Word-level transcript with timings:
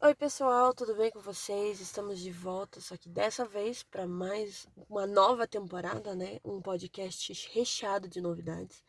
Oi, 0.00 0.14
pessoal, 0.14 0.72
tudo 0.72 0.94
bem 0.94 1.10
com 1.10 1.18
vocês? 1.18 1.80
Estamos 1.80 2.20
de 2.20 2.30
volta, 2.30 2.80
só 2.80 2.96
que 2.96 3.08
dessa 3.08 3.44
vez 3.44 3.82
para 3.82 4.06
mais 4.06 4.64
uma 4.88 5.08
nova 5.08 5.44
temporada, 5.44 6.14
né? 6.14 6.38
Um 6.44 6.62
podcast 6.62 7.50
recheado 7.52 8.06
de 8.06 8.20
novidades. 8.20 8.84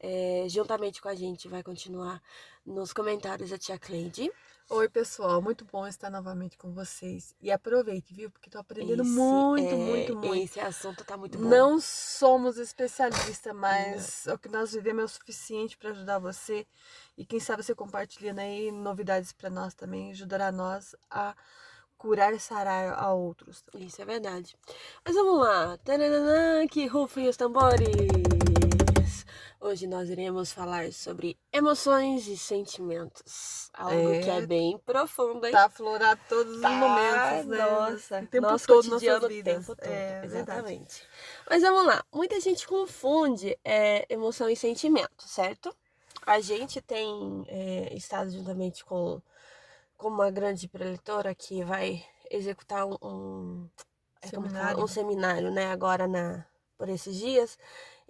É, 0.00 0.44
juntamente 0.48 1.00
com 1.00 1.08
a 1.08 1.14
gente 1.14 1.46
vai 1.46 1.62
continuar 1.62 2.20
nos 2.66 2.92
comentários 2.92 3.52
a 3.52 3.58
tia 3.58 3.78
Cleide. 3.78 4.32
Oi, 4.70 4.88
pessoal, 4.88 5.42
muito 5.42 5.66
bom 5.66 5.86
estar 5.86 6.08
novamente 6.08 6.56
com 6.56 6.72
vocês. 6.72 7.34
E 7.40 7.50
aproveite, 7.50 8.14
viu? 8.14 8.30
Porque 8.30 8.48
tô 8.48 8.58
aprendendo 8.58 9.02
esse 9.02 9.10
muito, 9.10 9.74
é, 9.74 9.76
muito, 9.76 10.16
muito. 10.16 10.44
Esse 10.44 10.60
assunto 10.60 11.04
tá 11.04 11.16
muito 11.16 11.38
bom. 11.38 11.44
Não 11.48 11.78
somos 11.78 12.56
especialistas, 12.56 13.54
mas 13.54 14.24
Não. 14.26 14.34
o 14.34 14.38
que 14.38 14.48
nós 14.48 14.72
vivemos 14.72 15.02
é 15.02 15.04
o 15.04 15.08
suficiente 15.08 15.76
para 15.76 15.90
ajudar 15.90 16.18
você. 16.18 16.66
E 17.18 17.24
quem 17.26 17.38
sabe 17.38 17.62
você 17.62 17.74
compartilhando 17.74 18.38
aí 18.38 18.72
novidades 18.72 19.32
para 19.32 19.50
nós 19.50 19.74
também 19.74 20.12
ajudará 20.12 20.50
nós 20.50 20.96
a 21.10 21.34
curar 21.98 22.32
e 22.32 22.40
sarar 22.40 22.98
a 22.98 23.12
outros. 23.12 23.62
Isso 23.74 24.00
é 24.00 24.04
verdade. 24.04 24.56
Mas 25.04 25.14
vamos 25.14 25.38
lá. 25.38 25.76
Tananana, 25.78 26.66
que 26.66 26.86
rufem 26.86 27.28
os 27.28 27.36
tambores. 27.36 27.88
Hoje 29.60 29.86
nós 29.86 30.10
iremos 30.10 30.52
falar 30.52 30.92
sobre 30.92 31.38
emoções 31.52 32.26
e 32.26 32.36
sentimentos. 32.36 33.70
Algo 33.72 34.12
é, 34.12 34.20
que 34.20 34.30
é 34.30 34.44
bem 34.44 34.76
profundo, 34.78 35.46
hein? 35.46 35.52
Tá 35.52 35.66
aflorar 35.66 36.18
todos 36.28 36.60
tá, 36.60 36.68
os 36.68 36.76
momentos, 36.76 37.46
né? 37.46 37.58
Nossa, 37.58 38.20
o 38.20 38.26
tempo 38.26 38.46
nosso 38.46 38.66
todo, 38.66 38.90
cotidiano, 38.90 39.26
o 39.26 39.42
tempo 39.42 39.76
todo. 39.76 39.86
É, 39.86 40.24
exatamente. 40.24 41.00
Verdade. 41.00 41.08
Mas 41.48 41.62
vamos 41.62 41.86
lá. 41.86 42.04
Muita 42.12 42.40
gente 42.40 42.66
confunde 42.66 43.56
é, 43.64 44.04
emoção 44.12 44.48
e 44.50 44.56
sentimento, 44.56 45.28
certo? 45.28 45.74
A 46.26 46.40
gente 46.40 46.80
tem 46.80 47.44
é, 47.48 47.94
estado 47.94 48.30
juntamente 48.30 48.84
com, 48.84 49.22
com 49.96 50.08
uma 50.08 50.30
grande 50.30 50.68
preletora 50.68 51.34
que 51.34 51.62
vai 51.64 52.04
executar 52.30 52.86
um, 52.86 52.96
um, 53.00 53.70
é, 54.20 54.26
seminário. 54.26 54.82
um 54.82 54.86
seminário, 54.86 55.50
né? 55.50 55.70
Agora 55.70 56.08
na, 56.08 56.44
por 56.76 56.88
esses 56.88 57.16
dias. 57.16 57.56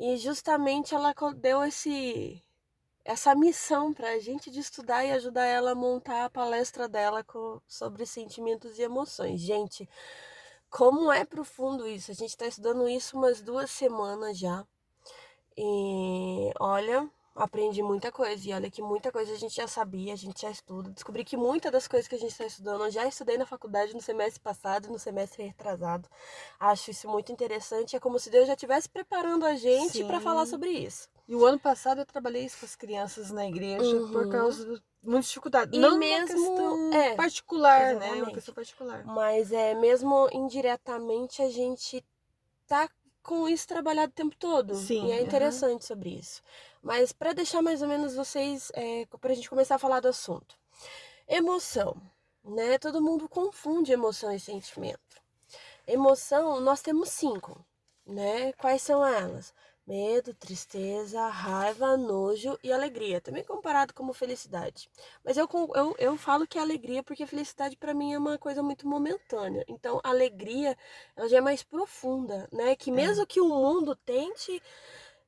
E 0.04 0.16
justamente 0.16 0.96
ela 0.96 1.14
deu 1.36 1.62
esse 1.62 2.42
essa 3.04 3.36
missão 3.36 3.94
para 3.94 4.10
a 4.10 4.18
gente 4.18 4.50
de 4.50 4.58
estudar 4.58 5.04
e 5.04 5.12
ajudar 5.12 5.44
ela 5.46 5.70
a 5.72 5.74
montar 5.76 6.24
a 6.24 6.30
palestra 6.30 6.88
dela 6.88 7.22
com, 7.22 7.60
sobre 7.68 8.04
sentimentos 8.04 8.80
e 8.80 8.82
emoções. 8.82 9.40
Gente, 9.40 9.88
como 10.68 11.12
é 11.12 11.24
profundo 11.24 11.86
isso? 11.86 12.10
A 12.10 12.14
gente 12.14 12.30
está 12.30 12.46
estudando 12.46 12.88
isso 12.88 13.16
umas 13.16 13.40
duas 13.42 13.70
semanas 13.70 14.36
já. 14.36 14.66
E 15.56 16.52
olha, 16.58 17.08
aprendi 17.34 17.82
muita 17.82 18.12
coisa. 18.12 18.48
E 18.48 18.52
olha 18.52 18.70
que 18.70 18.82
muita 18.82 19.10
coisa 19.10 19.32
a 19.32 19.36
gente 19.36 19.54
já 19.54 19.66
sabia, 19.66 20.12
a 20.12 20.16
gente 20.16 20.42
já 20.42 20.50
estuda. 20.50 20.90
Descobri 20.90 21.24
que 21.24 21.36
muitas 21.36 21.72
das 21.72 21.88
coisas 21.88 22.08
que 22.08 22.14
a 22.14 22.18
gente 22.18 22.32
está 22.32 22.46
estudando 22.46 22.84
eu 22.84 22.90
já 22.90 23.06
estudei 23.06 23.38
na 23.38 23.46
faculdade 23.46 23.94
no 23.94 24.00
semestre 24.00 24.40
passado 24.40 24.88
no 24.88 24.98
semestre 24.98 25.44
retrasado. 25.44 26.08
Acho 26.58 26.90
isso 26.90 27.08
muito 27.08 27.32
interessante. 27.32 27.96
É 27.96 28.00
como 28.00 28.18
se 28.18 28.30
Deus 28.30 28.46
já 28.46 28.54
estivesse 28.54 28.88
preparando 28.88 29.44
a 29.44 29.54
gente 29.54 30.04
para 30.04 30.20
falar 30.20 30.46
sobre 30.46 30.70
isso. 30.70 31.08
E 31.28 31.34
o 31.34 31.44
ano 31.44 31.58
passado 31.58 32.00
eu 32.00 32.06
trabalhei 32.06 32.44
isso 32.44 32.58
com 32.58 32.66
as 32.66 32.76
crianças 32.76 33.30
na 33.30 33.46
igreja 33.46 33.96
uhum. 33.96 34.12
por 34.12 34.28
causa 34.28 34.64
de 34.64 34.82
muita 35.02 35.26
dificuldade. 35.26 35.76
E 35.76 35.80
Não 35.80 35.96
mesmo 35.96 36.92
é, 36.92 37.14
particular, 37.14 37.92
exatamente. 37.92 38.16
né? 38.16 38.22
Uma 38.22 38.32
questão 38.32 38.54
particular. 38.54 39.04
Mas 39.04 39.52
é 39.52 39.74
mesmo 39.74 40.28
indiretamente 40.32 41.40
a 41.40 41.48
gente 41.48 42.04
tá 42.66 42.88
com 43.22 43.48
isso 43.48 43.66
trabalhado 43.68 44.10
o 44.10 44.14
tempo 44.14 44.36
todo. 44.36 44.74
Sim. 44.74 45.06
E 45.06 45.12
é 45.12 45.22
interessante 45.22 45.82
uhum. 45.82 45.86
sobre 45.86 46.10
isso. 46.10 46.42
Mas 46.82 47.12
para 47.12 47.32
deixar 47.32 47.62
mais 47.62 47.80
ou 47.80 47.88
menos 47.88 48.16
vocês, 48.16 48.72
é, 48.74 49.06
para 49.20 49.32
a 49.32 49.34
gente 49.34 49.48
começar 49.48 49.76
a 49.76 49.78
falar 49.78 50.00
do 50.00 50.08
assunto. 50.08 50.56
Emoção, 51.28 51.96
né? 52.44 52.76
Todo 52.78 53.00
mundo 53.00 53.28
confunde 53.28 53.92
emoção 53.92 54.32
e 54.32 54.40
sentimento. 54.40 55.22
Emoção, 55.86 56.60
nós 56.60 56.82
temos 56.82 57.10
cinco, 57.10 57.64
né? 58.04 58.52
Quais 58.54 58.82
são 58.82 59.06
elas? 59.06 59.54
Medo, 59.86 60.32
tristeza, 60.34 61.26
raiva, 61.28 61.96
nojo 61.96 62.58
e 62.62 62.72
alegria. 62.72 63.20
Também 63.20 63.44
comparado 63.44 63.94
como 63.94 64.12
felicidade. 64.12 64.88
Mas 65.24 65.36
eu, 65.36 65.48
eu, 65.74 65.94
eu 65.98 66.16
falo 66.16 66.46
que 66.46 66.58
é 66.58 66.60
alegria 66.60 67.02
porque 67.02 67.26
felicidade 67.26 67.76
para 67.76 67.94
mim 67.94 68.12
é 68.12 68.18
uma 68.18 68.38
coisa 68.38 68.62
muito 68.62 68.88
momentânea. 68.88 69.64
Então, 69.68 70.00
a 70.02 70.10
alegria, 70.10 70.76
ela 71.16 71.28
já 71.28 71.38
é 71.38 71.40
mais 71.40 71.62
profunda, 71.62 72.48
né? 72.52 72.74
Que 72.76 72.90
mesmo 72.92 73.22
é. 73.22 73.26
que 73.26 73.40
o 73.40 73.48
mundo 73.48 73.96
tente 73.96 74.62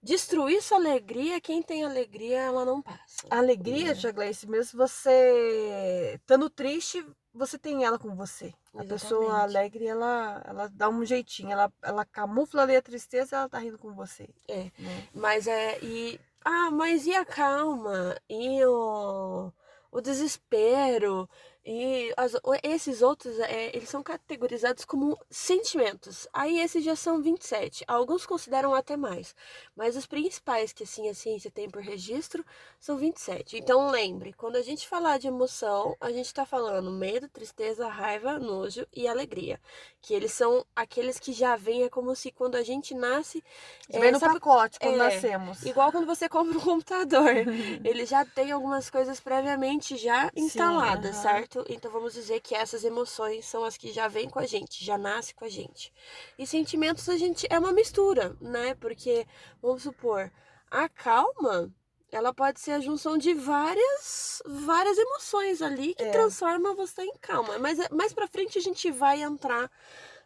destruir 0.04 0.62
sua 0.62 0.76
alegria, 0.76 1.41
quem 1.41 1.62
tem 1.62 1.82
alegria, 1.82 2.41
ela 2.41 2.65
não 2.65 2.82
passa. 2.82 3.26
A 3.31 3.38
alegria, 3.38 3.92
é. 3.92 3.94
Tia 3.94 4.12
Gleice, 4.12 4.47
mesmo 4.47 4.78
você 4.78 6.12
estando 6.15 6.50
triste, 6.50 7.04
você 7.32 7.59
tem 7.59 7.84
ela 7.84 7.98
com 7.98 8.14
você. 8.14 8.47
Exatamente. 8.47 8.76
A 8.76 8.84
pessoa 8.84 9.43
alegre, 9.43 9.87
ela, 9.87 10.43
ela 10.47 10.69
dá 10.69 10.88
um 10.88 11.04
jeitinho, 11.04 11.50
ela, 11.50 11.72
ela 11.82 12.04
camufla 12.04 12.62
ali 12.62 12.76
a 12.76 12.82
tristeza, 12.82 13.37
ela 13.37 13.48
tá 13.48 13.59
rindo 13.59 13.78
com 13.78 13.93
você. 13.94 14.28
É. 14.47 14.70
Né? 14.78 15.09
Mas 15.14 15.47
é. 15.47 15.78
E, 15.82 16.20
ah, 16.44 16.70
mas 16.70 17.06
e 17.06 17.14
a 17.14 17.25
calma? 17.25 18.14
E 18.28 18.64
o, 18.66 19.50
o 19.91 20.00
desespero? 20.00 21.28
E 21.66 22.12
as, 22.16 22.32
esses 22.62 23.00
outros, 23.00 23.38
é, 23.38 23.75
eles 23.75 23.88
são 23.88 24.02
categorizados 24.02 24.84
como 24.84 25.19
sentimentos. 25.30 26.28
Aí 26.30 26.60
esses 26.60 26.84
já 26.84 26.94
são 26.94 27.22
27. 27.22 27.84
Alguns 27.88 28.26
consideram 28.26 28.75
até 28.75 28.98
mais. 28.98 29.34
Mas 29.75 29.97
os 29.97 30.04
principais 30.04 30.75
que 30.75 30.82
assim 30.82 31.08
a 31.08 31.14
ciência 31.14 31.50
tem 31.50 31.70
por 31.70 31.80
registro 31.80 32.44
são 32.78 32.98
27. 32.98 33.56
Então 33.56 33.91
lembre, 33.91 34.34
quando 34.34 34.56
a 34.56 34.62
gente 34.62 34.86
falar 34.86 35.19
de 35.19 35.26
emoção, 35.26 35.97
a 36.00 36.10
gente 36.10 36.26
está 36.26 36.44
falando 36.44 36.92
medo, 36.92 37.28
tristeza, 37.28 37.88
raiva, 37.88 38.38
nojo 38.38 38.86
e 38.92 39.08
alegria. 39.08 39.58
Que 40.02 40.12
eles 40.12 40.32
são 40.32 40.66
aqueles 40.76 41.19
que 41.19 41.32
já 41.32 41.56
vêm, 41.56 41.84
é 41.84 41.88
como 41.88 42.14
se 42.14 42.31
quando 42.31 42.56
a 42.56 42.62
gente 42.62 42.94
nasce... 42.94 43.42
É, 43.88 43.98
vem 43.98 44.12
no 44.12 44.19
sabe, 44.19 44.34
pacote 44.34 44.78
quando 44.78 44.96
é, 44.96 44.98
nascemos. 44.98 45.62
Igual 45.64 45.91
quando 45.91 46.06
você 46.06 46.28
compra 46.28 46.58
um 46.58 46.60
computador. 46.60 47.31
ele 47.82 48.04
já 48.04 48.22
tem 48.22 48.52
algumas 48.52 48.91
coisas 48.91 49.19
previamente 49.19 49.96
já 49.96 50.31
instaladas, 50.36 51.16
Sim, 51.16 51.22
certo? 51.22 51.53
Então 51.69 51.91
vamos 51.91 52.15
dizer 52.15 52.41
que 52.41 52.54
essas 52.54 52.84
emoções 52.84 53.44
são 53.44 53.65
as 53.65 53.76
que 53.76 53.92
já 53.92 54.09
vêm 54.09 54.28
com 54.28 54.38
a 54.38 54.47
gente, 54.47 54.84
já 54.84 54.97
nasce 54.97 55.34
com 55.34 55.44
a 55.44 55.48
gente. 55.48 55.92
E 56.38 56.47
sentimentos 56.47 57.09
a 57.09 57.16
gente 57.16 57.47
é 57.50 57.59
uma 57.59 57.72
mistura, 57.72 58.37
né? 58.41 58.75
Porque 58.75 59.26
vamos 59.60 59.82
supor, 59.82 60.32
a 60.70 60.88
calma, 60.88 61.72
ela 62.10 62.32
pode 62.32 62.60
ser 62.60 62.72
a 62.72 62.81
junção 62.81 63.19
de 63.19 63.34
várias 63.34 64.43
várias 64.47 64.97
emoções 64.98 65.60
ali 65.60 65.94
que 65.94 66.04
é. 66.04 66.10
transforma 66.10 66.75
você 66.75 67.03
em 67.03 67.16
calma. 67.20 67.59
Mas 67.59 67.78
mais 67.91 68.12
para 68.12 68.28
frente 68.28 68.59
a 68.59 68.62
gente 68.62 68.91
vai 68.91 69.22
entrar 69.22 69.70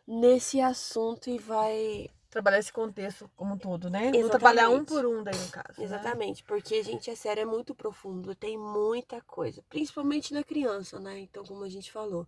nesse 0.06 0.60
assunto 0.60 1.28
e 1.28 1.38
vai 1.38 2.10
trabalhar 2.30 2.58
esse 2.58 2.72
contexto 2.72 3.30
como 3.36 3.54
um 3.54 3.58
todo, 3.58 3.88
né? 3.88 4.00
Exatamente. 4.00 4.22
Vou 4.22 4.30
trabalhar 4.30 4.70
um 4.70 4.84
por 4.84 5.06
um 5.06 5.22
daí 5.22 5.36
no 5.36 5.48
caso. 5.48 5.78
Né? 5.78 5.84
Exatamente, 5.84 6.42
né? 6.42 6.44
porque, 6.46 6.82
gente, 6.82 7.10
é 7.10 7.14
sério, 7.14 7.42
é 7.42 7.44
muito 7.44 7.74
profundo, 7.74 8.34
tem 8.34 8.58
muita 8.58 9.20
coisa, 9.22 9.62
principalmente 9.68 10.32
na 10.34 10.42
criança, 10.42 10.98
né? 10.98 11.18
Então, 11.20 11.44
como 11.44 11.64
a 11.64 11.68
gente 11.68 11.90
falou, 11.90 12.26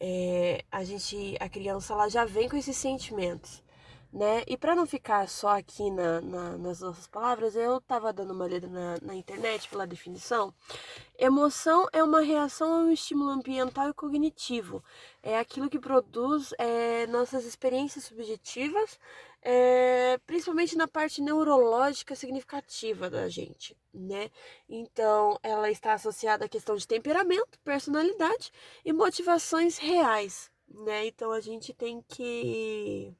é, 0.00 0.64
a 0.70 0.84
gente, 0.84 1.36
a 1.40 1.48
criança, 1.48 1.92
ela 1.92 2.08
já 2.08 2.24
vem 2.24 2.48
com 2.48 2.56
esses 2.56 2.76
sentimentos 2.76 3.62
né? 4.12 4.42
E 4.46 4.58
para 4.58 4.76
não 4.76 4.84
ficar 4.84 5.26
só 5.26 5.56
aqui 5.58 5.90
na, 5.90 6.20
na, 6.20 6.58
nas 6.58 6.80
nossas 6.80 7.06
palavras, 7.06 7.56
eu 7.56 7.78
estava 7.78 8.12
dando 8.12 8.32
uma 8.34 8.46
lida 8.46 8.68
na, 8.68 8.98
na, 9.00 9.14
internet 9.14 9.68
pela 9.70 9.86
definição. 9.86 10.52
Emoção 11.18 11.88
é 11.92 12.02
uma 12.02 12.20
reação 12.20 12.72
a 12.74 12.78
um 12.80 12.92
estímulo 12.92 13.30
ambiental 13.30 13.88
e 13.88 13.94
cognitivo. 13.94 14.84
É 15.22 15.38
aquilo 15.38 15.70
que 15.70 15.78
produz 15.78 16.52
é, 16.58 17.06
nossas 17.06 17.46
experiências 17.46 18.04
subjetivas, 18.04 18.98
é, 19.42 20.18
principalmente 20.26 20.76
na 20.76 20.86
parte 20.86 21.20
neurológica 21.20 22.14
significativa 22.14 23.10
da 23.10 23.28
gente, 23.28 23.76
né? 23.92 24.30
Então, 24.68 25.38
ela 25.42 25.70
está 25.70 25.94
associada 25.94 26.44
à 26.44 26.48
questão 26.48 26.76
de 26.76 26.86
temperamento, 26.86 27.58
personalidade 27.64 28.52
e 28.84 28.92
motivações 28.92 29.78
reais, 29.78 30.50
né? 30.68 31.06
Então, 31.06 31.32
a 31.32 31.40
gente 31.40 31.74
tem 31.74 32.00
que 32.02 33.14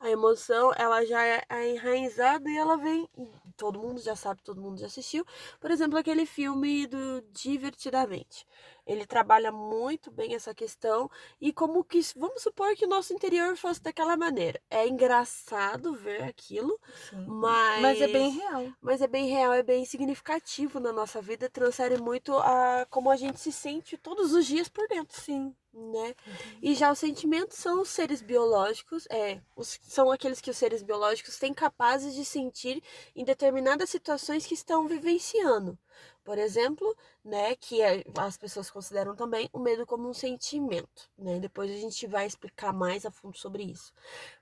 a 0.00 0.10
emoção, 0.10 0.72
ela 0.76 1.04
já 1.04 1.24
é, 1.26 1.42
é 1.48 1.70
enraizada 1.70 2.48
e 2.48 2.56
ela 2.56 2.76
vem. 2.76 3.08
Todo 3.56 3.80
mundo 3.80 4.00
já 4.00 4.14
sabe, 4.14 4.42
todo 4.42 4.60
mundo 4.60 4.78
já 4.78 4.86
assistiu. 4.86 5.24
Por 5.60 5.70
exemplo, 5.70 5.98
aquele 5.98 6.24
filme 6.24 6.86
do 6.86 7.20
Divertidamente. 7.32 8.46
Ele 8.88 9.06
trabalha 9.06 9.52
muito 9.52 10.10
bem 10.10 10.34
essa 10.34 10.54
questão 10.54 11.10
e 11.38 11.52
como 11.52 11.84
que 11.84 12.00
vamos 12.16 12.42
supor 12.42 12.74
que 12.74 12.86
o 12.86 12.88
nosso 12.88 13.12
interior 13.12 13.54
fosse 13.56 13.82
daquela 13.82 14.16
maneira. 14.16 14.60
É 14.70 14.88
engraçado 14.88 15.94
ver 15.94 16.22
aquilo, 16.22 16.80
Sim. 17.10 17.24
mas 17.26 17.82
mas 17.82 18.00
é 18.00 18.08
bem 18.08 18.30
real. 18.30 18.72
Mas 18.80 19.02
é 19.02 19.06
bem 19.06 19.28
real, 19.28 19.52
é 19.52 19.62
bem 19.62 19.84
significativo 19.84 20.80
na 20.80 20.92
nossa 20.92 21.20
vida, 21.20 21.50
transfere 21.50 21.98
muito 21.98 22.34
a 22.38 22.86
como 22.88 23.10
a 23.10 23.16
gente 23.16 23.38
se 23.38 23.52
sente 23.52 23.98
todos 23.98 24.32
os 24.32 24.46
dias 24.46 24.68
por 24.68 24.88
dentro. 24.88 25.20
Sim 25.20 25.54
né? 25.78 26.14
E 26.62 26.74
já 26.74 26.90
os 26.90 26.98
sentimentos 26.98 27.56
são 27.58 27.82
os 27.82 27.88
seres 27.88 28.20
biológicos, 28.20 29.06
é, 29.10 29.40
os, 29.54 29.78
são 29.82 30.10
aqueles 30.10 30.40
que 30.40 30.50
os 30.50 30.56
seres 30.56 30.82
biológicos 30.82 31.38
têm 31.38 31.54
capazes 31.54 32.14
de 32.14 32.24
sentir 32.24 32.82
em 33.14 33.24
determinadas 33.24 33.90
situações 33.90 34.46
que 34.46 34.54
estão 34.54 34.86
vivenciando. 34.88 35.78
Por 36.24 36.36
exemplo, 36.36 36.94
né? 37.28 37.54
Que 37.56 37.82
é, 37.82 38.02
as 38.16 38.36
pessoas 38.36 38.70
consideram 38.70 39.14
também 39.14 39.48
o 39.52 39.58
medo 39.58 39.84
como 39.86 40.08
um 40.08 40.14
sentimento, 40.14 41.10
né? 41.16 41.38
Depois 41.38 41.70
a 41.70 41.74
gente 41.74 42.06
vai 42.06 42.26
explicar 42.26 42.72
mais 42.72 43.04
a 43.04 43.10
fundo 43.10 43.36
sobre 43.36 43.62
isso. 43.62 43.92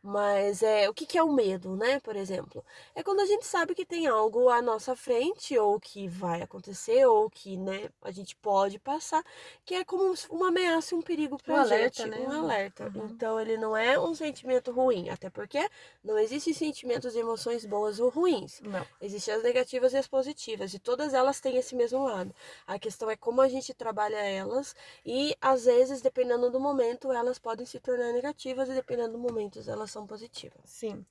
Mas 0.03 0.63
é 0.63 0.89
o 0.89 0.95
que, 0.95 1.05
que 1.05 1.19
é 1.19 1.23
o 1.23 1.33
medo, 1.33 1.77
né? 1.77 1.99
Por 2.01 2.15
exemplo, 2.15 2.65
é 2.95 3.03
quando 3.03 3.21
a 3.21 3.27
gente 3.27 3.45
sabe 3.45 3.75
que 3.75 3.85
tem 3.85 4.07
algo 4.07 4.49
à 4.49 4.63
nossa 4.63 4.95
frente, 4.95 5.59
ou 5.59 5.81
que 5.81 6.07
vai 6.09 6.43
acontecer, 6.43 7.05
ou 7.07 7.29
que, 7.29 7.57
né, 7.57 7.91
a 8.03 8.13
gente 8.13 8.37
pode 8.37 8.79
passar, 8.79 9.25
que 9.65 9.75
é 9.75 9.85
como 9.85 10.15
uma 10.31 10.49
ameaça 10.49 10.95
e 10.95 10.99
um 10.99 11.03
perigo 11.03 11.37
pra 11.43 11.55
Um 11.63 11.65
gente. 11.65 12.03
alerta, 12.03 12.07
né? 12.07 12.19
Um 12.21 12.33
alerta. 12.45 12.93
Uhum. 12.95 13.07
Então 13.07 13.41
ele 13.41 13.57
não 13.57 13.77
é 13.77 13.99
um 13.99 14.15
sentimento 14.15 14.71
ruim, 14.71 15.09
até 15.11 15.29
porque 15.29 15.69
não 16.05 16.17
existem 16.19 16.55
sentimentos 16.55 17.15
e 17.17 17.19
emoções 17.19 17.65
boas 17.67 17.99
ou 17.99 18.11
ruins. 18.11 18.61
Não. 18.61 18.87
Existem 19.01 19.35
as 19.35 19.43
negativas 19.43 19.93
e 19.93 19.97
as 19.97 20.07
positivas, 20.07 20.73
e 20.73 20.79
todas 20.79 21.13
elas 21.15 21.41
têm 21.41 21.57
esse 21.57 21.75
mesmo 21.75 22.05
lado. 22.05 22.33
A 22.67 22.76
questão 22.79 23.11
é 23.11 23.17
como 23.17 23.41
a 23.41 23.49
gente 23.49 23.75
trabalha 23.75 24.17
elas, 24.17 24.75
e 25.05 25.37
às 25.41 25.65
vezes, 25.65 26.01
dependendo 26.01 26.51
do 26.51 26.61
momento, 26.61 27.13
elas 27.13 27.39
podem 27.39 27.67
se 27.67 27.81
tornar 27.81 28.13
negativas, 28.13 28.69
e 28.69 28.73
dependendo 28.73 29.13
do 29.13 29.19
momento, 29.19 29.61
elas 29.69 29.91
são 29.91 30.07
positivas. 30.07 30.61
Sim. 30.65 31.05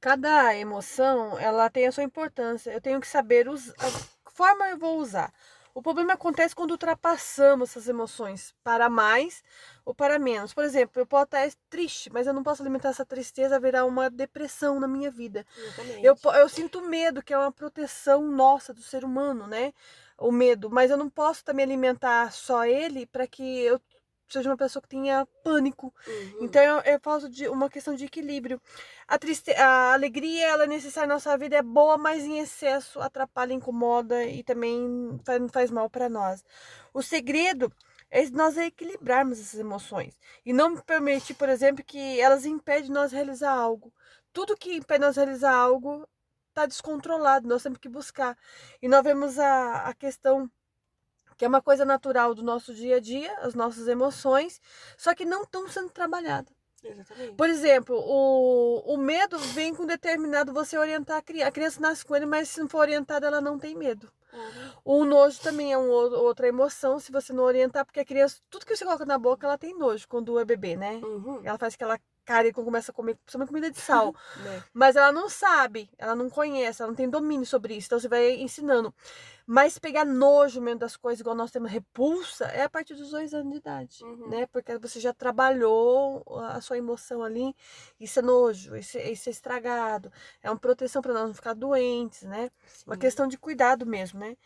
Cada 0.00 0.54
emoção, 0.54 1.38
ela 1.38 1.68
tem 1.68 1.86
a 1.86 1.92
sua 1.92 2.04
importância. 2.04 2.70
Eu 2.70 2.80
tenho 2.80 3.00
que 3.00 3.06
saber 3.06 3.48
us... 3.48 3.70
a 3.78 4.30
forma 4.30 4.68
eu 4.68 4.78
vou 4.78 4.98
usar. 4.98 5.32
O 5.74 5.82
problema 5.82 6.14
acontece 6.14 6.56
quando 6.56 6.72
ultrapassamos 6.72 7.70
essas 7.70 7.86
emoções 7.86 8.52
para 8.64 8.88
mais 8.88 9.44
ou 9.84 9.94
para 9.94 10.18
menos. 10.18 10.52
Por 10.52 10.64
exemplo, 10.64 11.00
eu 11.00 11.06
posso 11.06 11.24
estar 11.26 11.48
triste, 11.70 12.10
mas 12.12 12.26
eu 12.26 12.32
não 12.32 12.42
posso 12.42 12.62
alimentar 12.62 12.88
essa 12.88 13.06
tristeza 13.06 13.54
a 13.54 13.60
virar 13.60 13.84
uma 13.84 14.10
depressão 14.10 14.80
na 14.80 14.88
minha 14.88 15.08
vida. 15.08 15.46
Exatamente. 15.56 16.04
Eu, 16.04 16.16
eu 16.34 16.48
sinto 16.48 16.82
medo, 16.82 17.22
que 17.22 17.32
é 17.32 17.38
uma 17.38 17.52
proteção 17.52 18.22
nossa 18.22 18.74
do 18.74 18.82
ser 18.82 19.04
humano, 19.04 19.46
né? 19.46 19.72
O 20.18 20.32
medo, 20.32 20.68
mas 20.68 20.90
eu 20.90 20.96
não 20.96 21.08
posso 21.08 21.44
também 21.44 21.64
alimentar 21.64 22.32
só 22.32 22.64
ele 22.64 23.06
para 23.06 23.26
que 23.26 23.60
eu 23.60 23.80
seja 24.28 24.50
uma 24.50 24.56
pessoa 24.56 24.82
que 24.82 24.88
tenha 24.88 25.26
pânico. 25.42 25.92
Uhum. 26.06 26.38
Então 26.42 26.62
eu, 26.62 26.80
eu 26.80 27.00
falo 27.00 27.28
de 27.28 27.48
uma 27.48 27.70
questão 27.70 27.94
de 27.94 28.04
equilíbrio. 28.04 28.60
A, 29.06 29.18
triste, 29.18 29.50
a 29.52 29.94
alegria, 29.94 30.46
ela 30.48 30.64
é 30.64 30.66
necessária 30.66 31.08
na 31.08 31.14
nossa 31.14 31.36
vida, 31.38 31.56
é 31.56 31.62
boa, 31.62 31.96
mas 31.96 32.24
em 32.24 32.38
excesso 32.38 33.00
atrapalha, 33.00 33.52
incomoda 33.52 34.24
e 34.24 34.42
também 34.42 35.18
faz, 35.24 35.42
faz 35.50 35.70
mal 35.70 35.88
para 35.88 36.08
nós. 36.08 36.44
O 36.92 37.02
segredo 37.02 37.72
é 38.10 38.28
nós 38.30 38.56
equilibrarmos 38.56 39.40
essas 39.40 39.60
emoções 39.60 40.18
e 40.44 40.52
não 40.52 40.76
permitir, 40.76 41.34
por 41.34 41.48
exemplo, 41.48 41.84
que 41.84 42.20
elas 42.20 42.44
impedem 42.44 42.90
nós 42.90 43.12
realizar 43.12 43.52
algo. 43.52 43.92
Tudo 44.32 44.56
que 44.56 44.76
impede 44.76 45.00
nós 45.00 45.16
realizar 45.16 45.54
algo 45.54 46.06
está 46.58 46.66
descontrolado, 46.66 47.48
nós 47.48 47.62
temos 47.62 47.78
que 47.78 47.88
buscar. 47.88 48.36
E 48.82 48.88
nós 48.88 49.02
vemos 49.02 49.38
a, 49.38 49.88
a 49.88 49.94
questão 49.94 50.50
que 51.36 51.44
é 51.44 51.48
uma 51.48 51.62
coisa 51.62 51.84
natural 51.84 52.34
do 52.34 52.42
nosso 52.42 52.74
dia 52.74 52.96
a 52.96 53.00
dia, 53.00 53.32
as 53.38 53.54
nossas 53.54 53.86
emoções, 53.86 54.60
só 54.96 55.14
que 55.14 55.24
não 55.24 55.42
estão 55.42 55.68
sendo 55.68 55.90
trabalhadas. 55.90 56.52
Exatamente. 56.82 57.34
Por 57.34 57.48
exemplo, 57.48 57.96
o, 57.96 58.94
o 58.94 58.96
medo 58.96 59.38
vem 59.38 59.72
com 59.74 59.86
determinado 59.86 60.52
você 60.52 60.76
orientar 60.76 61.18
a 61.18 61.22
criança. 61.22 61.48
A 61.48 61.52
criança 61.52 61.80
nasce 61.80 62.04
com 62.04 62.14
ele, 62.16 62.26
mas 62.26 62.48
se 62.48 62.60
não 62.60 62.68
for 62.68 62.78
orientada, 62.78 63.26
ela 63.26 63.40
não 63.40 63.58
tem 63.58 63.76
medo. 63.76 64.10
Uhum. 64.32 64.72
O 64.84 65.04
nojo 65.04 65.40
também 65.40 65.72
é 65.72 65.78
um, 65.78 65.88
ou- 65.88 66.24
outra 66.24 66.46
emoção, 66.46 66.98
se 67.00 67.10
você 67.10 67.32
não 67.32 67.44
orientar, 67.44 67.84
porque 67.84 68.00
a 68.00 68.04
criança, 68.04 68.40
tudo 68.50 68.66
que 68.66 68.76
você 68.76 68.84
coloca 68.84 69.04
na 69.04 69.18
boca, 69.18 69.46
ela 69.46 69.58
tem 69.58 69.76
nojo 69.76 70.06
quando 70.08 70.38
é 70.38 70.44
bebê, 70.44 70.76
né? 70.76 71.00
Uhum. 71.02 71.40
Ela 71.44 71.58
faz 71.58 71.74
aquela 71.74 71.98
cara 72.28 72.52
quando 72.52 72.66
começa 72.66 72.92
a 72.92 72.94
comer, 72.94 73.14
principalmente 73.16 73.48
comida 73.48 73.70
de 73.70 73.80
sal. 73.80 74.14
Né? 74.36 74.62
Mas 74.74 74.94
ela 74.96 75.10
não 75.10 75.28
sabe, 75.28 75.90
ela 75.96 76.14
não 76.14 76.28
conhece, 76.28 76.82
ela 76.82 76.90
não 76.90 76.96
tem 76.96 77.08
domínio 77.08 77.46
sobre 77.46 77.74
isso. 77.74 77.86
Então 77.88 77.98
você 77.98 78.08
vai 78.08 78.34
ensinando. 78.34 78.94
Mas 79.46 79.78
pegar 79.78 80.04
nojo 80.04 80.60
mesmo 80.60 80.78
das 80.78 80.94
coisas, 80.94 81.20
igual 81.20 81.34
nós 81.34 81.50
temos 81.50 81.70
repulsa, 81.70 82.44
é 82.46 82.64
a 82.64 82.68
partir 82.68 82.94
dos 82.94 83.10
dois 83.10 83.32
anos 83.32 83.50
de 83.50 83.58
idade, 83.58 84.04
Uhum. 84.04 84.28
né? 84.28 84.46
Porque 84.52 84.76
você 84.76 85.00
já 85.00 85.14
trabalhou 85.14 86.22
a 86.50 86.60
sua 86.60 86.76
emoção 86.76 87.22
ali. 87.22 87.56
Isso 87.98 88.18
é 88.18 88.22
nojo, 88.22 88.76
isso 88.76 88.98
é, 88.98 89.10
isso 89.10 89.28
é 89.30 89.32
estragado. 89.32 90.12
É 90.42 90.50
uma 90.50 90.58
proteção 90.58 91.00
para 91.00 91.14
nós 91.14 91.28
não 91.28 91.34
ficar 91.34 91.54
doentes, 91.54 92.22
né? 92.24 92.50
Uma 92.86 92.94
Sim. 92.96 93.00
questão 93.00 93.26
de 93.26 93.38
cuidado 93.38 93.86
mesmo, 93.86 94.20
né? 94.20 94.36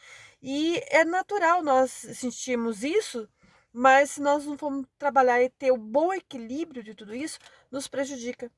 E 0.41 0.81
é 0.89 1.05
natural 1.05 1.63
nós 1.65 1.91
sentirmos 1.91 2.85
isso, 2.85 3.29
mas 3.73 4.13
se 4.13 4.21
nós 4.21 4.45
não 4.47 4.59
formos 4.59 4.87
trabalhar 4.99 5.43
e 5.43 5.49
ter 5.51 5.73
o 5.73 5.77
bom 5.77 6.13
equilíbrio 6.13 6.83
de 6.83 6.95
tudo 6.95 7.15
isso, 7.15 7.39
nos 7.71 7.89
prejudica, 7.89 8.51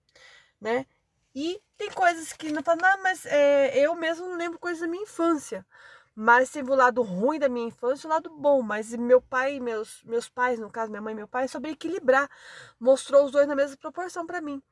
né? 0.61 0.87
E 1.35 1.61
tem 1.77 1.91
coisas 1.91 2.33
que 2.33 2.53
não 2.53 2.63
falam, 2.63 2.83
não, 2.83 3.03
mas 3.03 3.27
é, 3.27 3.77
eu 3.79 3.95
mesmo 3.97 4.27
não 4.29 4.37
lembro 4.37 4.59
coisas 4.59 4.81
da 4.81 4.87
minha 4.87 5.03
infância. 5.03 5.67
Mas 6.15 6.51
teve 6.51 6.71
o 6.71 6.77
lado 6.77 7.03
ruim 7.03 7.41
da 7.41 7.49
minha 7.49 7.67
infância 7.67 8.07
e 8.07 8.09
o 8.09 8.13
lado 8.13 8.31
bom. 8.31 8.63
Mas 8.63 8.95
meu 8.95 9.21
pai 9.21 9.59
meus, 9.59 10.03
meus 10.05 10.29
pais, 10.29 10.61
no 10.61 10.71
caso, 10.71 10.91
minha 10.91 11.03
mãe 11.03 11.13
e 11.13 11.17
meu 11.17 11.27
pai, 11.27 11.49
sobre 11.49 11.73
equilibrar. 11.73 12.31
Mostrou 12.79 13.25
os 13.25 13.33
dois 13.33 13.49
na 13.49 13.57
mesma 13.57 13.77
proporção 13.77 14.25
para 14.25 14.41
mim. 14.41 14.63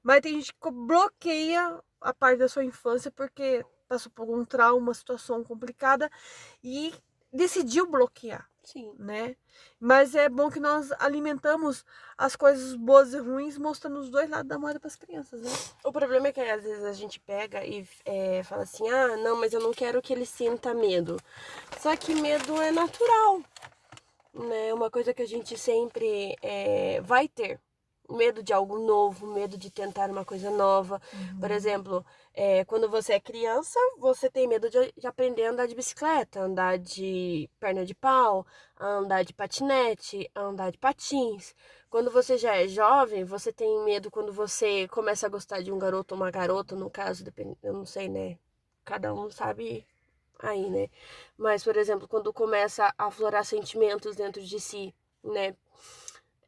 Mas 0.00 0.20
tem 0.20 0.34
gente 0.34 0.52
que 0.54 0.70
bloqueia 0.70 1.82
a 2.00 2.14
parte 2.14 2.38
da 2.38 2.48
sua 2.48 2.64
infância 2.64 3.10
porque 3.10 3.64
passou 3.88 4.12
por 4.12 4.30
um 4.30 4.44
trauma, 4.44 4.78
uma 4.78 4.94
situação 4.94 5.42
complicada 5.42 6.10
e 6.62 6.94
decidiu 7.32 7.86
bloquear, 7.86 8.48
Sim. 8.62 8.94
né? 8.98 9.36
Mas 9.80 10.14
é 10.14 10.28
bom 10.28 10.50
que 10.50 10.60
nós 10.60 10.92
alimentamos 10.98 11.84
as 12.16 12.36
coisas 12.36 12.76
boas 12.76 13.14
e 13.14 13.18
ruins, 13.18 13.58
mostrando 13.58 13.98
os 13.98 14.10
dois 14.10 14.28
lados 14.30 14.48
da 14.48 14.58
moeda 14.58 14.78
para 14.78 14.88
as 14.88 14.96
crianças, 14.96 15.40
né? 15.40 15.50
O 15.84 15.92
problema 15.92 16.28
é 16.28 16.32
que 16.32 16.40
às 16.40 16.62
vezes 16.62 16.84
a 16.84 16.92
gente 16.92 17.18
pega 17.18 17.64
e 17.64 17.86
é, 18.04 18.42
fala 18.42 18.62
assim, 18.62 18.88
ah, 18.88 19.16
não, 19.16 19.40
mas 19.40 19.52
eu 19.52 19.60
não 19.60 19.72
quero 19.72 20.02
que 20.02 20.12
ele 20.12 20.26
sinta 20.26 20.74
medo. 20.74 21.18
Só 21.80 21.96
que 21.96 22.14
medo 22.14 22.60
é 22.60 22.70
natural, 22.70 23.42
né? 24.34 24.68
É 24.68 24.74
uma 24.74 24.90
coisa 24.90 25.12
que 25.12 25.22
a 25.22 25.26
gente 25.26 25.58
sempre 25.58 26.36
é, 26.42 27.00
vai 27.00 27.28
ter. 27.28 27.58
Medo 28.16 28.42
de 28.42 28.52
algo 28.52 28.78
novo, 28.78 29.26
medo 29.26 29.56
de 29.56 29.70
tentar 29.70 30.10
uma 30.10 30.24
coisa 30.24 30.50
nova. 30.50 31.00
Por 31.38 31.50
exemplo, 31.50 32.04
é, 32.34 32.64
quando 32.64 32.88
você 32.88 33.14
é 33.14 33.20
criança, 33.20 33.78
você 33.98 34.30
tem 34.30 34.46
medo 34.46 34.68
de, 34.70 34.92
de 34.96 35.06
aprender 35.06 35.44
a 35.46 35.50
andar 35.50 35.66
de 35.66 35.74
bicicleta, 35.74 36.40
andar 36.40 36.78
de 36.78 37.48
perna 37.60 37.84
de 37.84 37.94
pau, 37.94 38.46
andar 38.78 39.24
de 39.24 39.32
patinete, 39.32 40.30
andar 40.34 40.70
de 40.70 40.78
patins. 40.78 41.54
Quando 41.90 42.10
você 42.10 42.38
já 42.38 42.56
é 42.56 42.68
jovem, 42.68 43.24
você 43.24 43.52
tem 43.52 43.84
medo 43.84 44.10
quando 44.10 44.32
você 44.32 44.88
começa 44.88 45.26
a 45.26 45.30
gostar 45.30 45.62
de 45.62 45.70
um 45.72 45.78
garoto 45.78 46.14
ou 46.14 46.20
uma 46.20 46.30
garota, 46.30 46.74
no 46.76 46.90
caso, 46.90 47.24
depende, 47.24 47.56
eu 47.62 47.72
não 47.72 47.84
sei, 47.86 48.08
né? 48.08 48.38
Cada 48.84 49.12
um 49.14 49.30
sabe 49.30 49.86
aí, 50.40 50.70
né? 50.70 50.88
Mas, 51.36 51.64
por 51.64 51.76
exemplo, 51.76 52.08
quando 52.08 52.32
começa 52.32 52.92
a 52.98 53.06
aflorar 53.06 53.44
sentimentos 53.44 54.16
dentro 54.16 54.42
de 54.42 54.60
si, 54.60 54.94
né? 55.22 55.54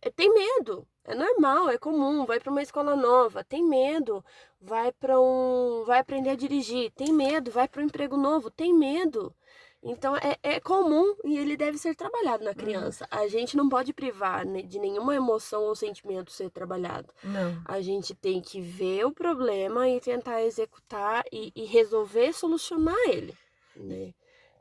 É, 0.04 0.11
tem 0.11 0.32
medo, 0.32 0.87
é 1.02 1.14
normal, 1.14 1.70
é 1.70 1.78
comum. 1.78 2.26
Vai 2.26 2.38
para 2.38 2.50
uma 2.50 2.62
escola 2.62 2.94
nova, 2.94 3.42
tem 3.42 3.64
medo. 3.64 4.23
Vai 4.61 4.92
para 4.92 5.18
um, 5.18 5.82
vai 5.87 5.99
aprender 5.99 6.30
a 6.30 6.37
dirigir, 6.37 6.90
tem 6.92 7.12
medo. 7.12 7.50
Vai 7.50 7.66
para 7.66 7.80
um 7.80 7.87
emprego 7.87 8.16
novo, 8.16 8.50
tem 8.50 8.73
medo. 8.75 9.34
Então 9.82 10.16
é, 10.16 10.38
é 10.42 10.61
comum 10.61 11.14
e 11.25 11.38
ele 11.38 11.56
deve 11.56 11.76
ser 11.76 11.94
trabalhado 11.94 12.44
na 12.44 12.54
criança. 12.54 13.06
A 13.11 13.26
gente 13.28 13.56
não 13.56 13.68
pode 13.68 13.92
privar 13.92 14.46
né, 14.46 14.62
de 14.62 14.78
nenhuma 14.78 15.14
emoção 15.14 15.62
ou 15.62 15.75
sentimento 15.75 16.32
ser 16.32 16.50
trabalhado. 16.50 17.12
Não. 17.23 17.62
A 17.66 17.80
gente 17.80 18.14
tem 18.14 18.40
que 18.40 18.61
ver 18.61 19.04
o 19.04 19.12
problema 19.12 19.88
e 19.88 20.00
tentar 20.00 20.42
executar 20.42 21.25
e, 21.30 21.52
e 21.54 21.64
resolver, 21.64 22.32
solucionar 22.32 22.96
ele, 23.08 23.34
né? 23.76 24.14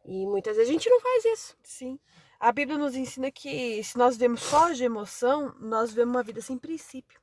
E 0.06 0.26
muitas 0.26 0.58
vezes 0.58 0.70
a 0.70 0.74
gente 0.74 0.90
não 0.90 1.00
faz 1.00 1.24
isso. 1.24 1.56
Sim. 1.64 1.98
A 2.44 2.52
Bíblia 2.52 2.78
nos 2.78 2.94
ensina 2.94 3.32
que 3.32 3.82
se 3.86 3.98
nós 3.98 4.18
vemos 4.18 4.42
só 4.42 4.70
de 4.74 4.84
emoção, 4.84 5.56
nós 5.62 5.92
vivemos 5.92 6.14
uma 6.14 6.24
vida 6.24 6.42
sem 6.42 6.58
princípio. 6.58 7.18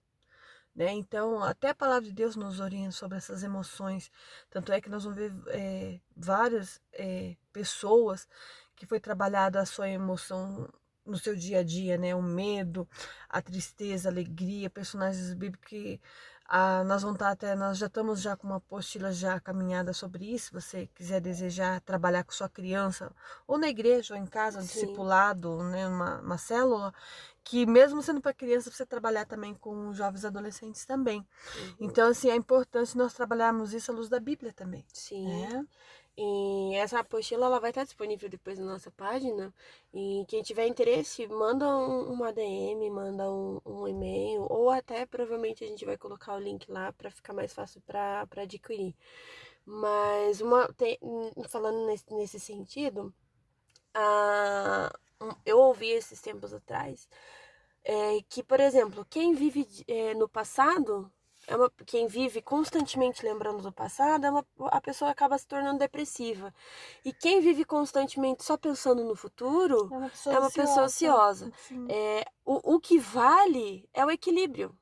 Né? 0.75 0.93
Então, 0.93 1.45
até 1.45 1.69
a 1.69 1.75
palavra 1.75 2.09
de 2.09 2.15
Deus 2.15 2.37
nos 2.37 2.59
orienta 2.59 2.93
sobre 2.93 3.19
essas 3.19 3.43
emoções. 3.43 4.11
Tanto 4.49 4.73
é 4.73 4.81
que 4.81 4.89
nós 4.89 5.05
vamos 5.05 5.19
ver 5.19 5.31
é, 5.49 6.01
várias 6.17 6.81
é, 6.95 7.37
pessoas 7.53 8.27
que 8.75 8.87
foi 8.87 8.99
trabalhada 8.99 9.61
a 9.61 9.67
sua 9.67 9.91
emoção 9.91 10.67
no 11.05 11.19
seu 11.19 11.37
dia 11.37 11.59
a 11.59 11.63
dia, 11.63 11.99
né? 11.99 12.15
O 12.15 12.23
medo, 12.23 12.89
a 13.29 13.43
tristeza, 13.43 14.09
a 14.09 14.13
alegria, 14.13 14.71
personagens 14.71 15.35
bíblicos 15.35 15.69
que 15.69 16.01
ah, 16.53 16.83
nós 16.83 17.03
vamos 17.03 17.15
estar 17.15 17.31
até, 17.31 17.55
nós 17.55 17.79
já 17.79 17.87
estamos 17.87 18.21
já 18.21 18.37
com 18.37 18.49
uma 18.49 18.57
apostila 18.57 19.13
já 19.13 19.39
caminhada 19.39 19.93
sobre 19.93 20.25
isso. 20.35 20.47
Se 20.47 20.53
você 20.53 20.87
quiser 20.97 21.21
desejar 21.21 21.81
trabalhar 21.81 22.25
com 22.25 22.33
sua 22.33 22.49
criança, 22.49 23.13
ou 23.47 23.57
na 23.57 23.69
igreja, 23.69 24.15
ou 24.15 24.21
em 24.21 24.27
casa, 24.27 24.59
um 24.59 24.63
discipulado, 24.63 25.63
né? 25.63 25.87
Uma, 25.87 26.21
uma 26.21 26.39
célula, 26.39 26.93
que 27.45 27.65
mesmo 27.65 28.03
sendo 28.03 28.21
para 28.21 28.35
criança, 28.35 28.69
você 28.69 28.85
trabalhar 28.85 29.27
também 29.27 29.55
com 29.55 29.93
jovens 29.95 30.25
adolescentes 30.25 30.85
também. 30.85 31.25
Então, 31.79 32.09
assim, 32.09 32.31
é 32.31 32.35
importante 32.35 32.99
nós 32.99 33.15
trabalharmos 33.15 33.73
isso 33.73 33.93
à 33.93 33.95
luz 33.95 34.09
da 34.09 34.19
Bíblia 34.19 34.53
também. 34.53 34.85
Sim. 34.93 35.29
Né? 35.29 35.65
E 36.17 36.75
essa 36.77 37.01
apostila 37.01 37.47
ela 37.47 37.59
vai 37.61 37.71
estar 37.71 37.85
disponível 37.85 38.29
depois 38.29 38.59
na 38.59 38.67
nossa 38.67 38.91
página. 38.91 39.55
E 39.95 40.25
quem 40.29 40.43
tiver 40.43 40.67
interesse, 40.67 41.27
manda 41.29 41.67
um, 41.67 42.13
uma 42.13 42.33
DM, 42.33 42.91
manda 42.91 43.31
um, 43.31 43.61
um 43.65 43.89
e-mail, 43.89 44.47
ou 44.51 44.71
até 44.71 45.07
provavelmente 45.07 45.65
a 45.65 45.67
gente 45.67 45.85
vai 45.85 45.97
colocar 45.97 46.35
o 46.35 46.41
link 46.41 46.71
lá 46.71 46.93
para 46.93 47.11
ficar 47.11 47.33
mais 47.33 47.53
fácil 47.55 47.81
para 47.83 48.27
adquirir. 48.37 48.95
Mas 49.67 50.41
uma 50.41 50.69
tem- 50.75 50.99
falando 51.49 51.87
nesse, 51.87 52.13
nesse 52.15 52.41
sentido, 52.41 53.13
ah, 53.95 54.93
eu 55.45 55.59
ouvi 55.59 55.91
esses 55.91 56.21
tempos 56.21 56.53
atrás 56.55 57.09
é, 57.85 58.23
que, 58.29 58.43
por 58.43 58.61
exemplo, 58.61 59.07
quem 59.11 59.35
vive 59.35 59.67
é, 59.89 60.15
no 60.15 60.29
passado, 60.29 61.11
é 61.51 61.57
uma, 61.57 61.69
quem 61.85 62.07
vive 62.07 62.41
constantemente 62.41 63.25
lembrando 63.27 63.61
do 63.61 63.73
passado, 63.73 64.25
é 64.25 64.31
uma, 64.31 64.47
a 64.67 64.81
pessoa 64.81 65.11
acaba 65.11 65.37
se 65.37 65.49
tornando 65.49 65.81
depressiva. 65.81 66.55
E 67.05 67.13
quem 67.13 67.41
vive 67.41 67.65
constantemente 67.65 68.45
só 68.45 68.57
pensando 68.57 69.03
no 69.03 69.17
futuro 69.17 69.89
é 69.93 69.97
uma 69.97 70.09
pessoa 70.11 70.37
é 70.37 70.39
uma 70.39 70.47
ansiosa. 70.47 70.69
Pessoa 70.69 70.87
ansiosa. 70.87 71.53
É, 71.89 72.25
o, 72.45 72.77
o 72.77 72.81
que 72.81 73.01
vale 73.01 73.89
é 73.93 74.07
o 74.07 74.11
equilíbrio. 74.13 74.73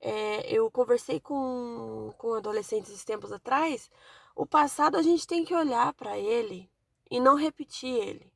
É, 0.00 0.50
eu 0.50 0.70
conversei 0.70 1.20
com, 1.20 2.10
com 2.16 2.32
adolescentes 2.32 2.90
esses 2.90 3.04
tempos 3.04 3.30
atrás. 3.30 3.90
O 4.34 4.46
passado 4.46 4.96
a 4.96 5.02
gente 5.02 5.26
tem 5.26 5.44
que 5.44 5.54
olhar 5.54 5.92
para 5.92 6.16
ele 6.16 6.70
e 7.10 7.20
não 7.20 7.36
repetir 7.36 7.94
ele 7.94 8.32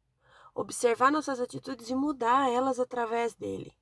observar 0.56 1.12
nossas 1.12 1.38
atitudes 1.38 1.90
e 1.90 1.94
mudar 1.94 2.50
elas 2.50 2.80
através 2.80 3.34
dele. 3.34 3.72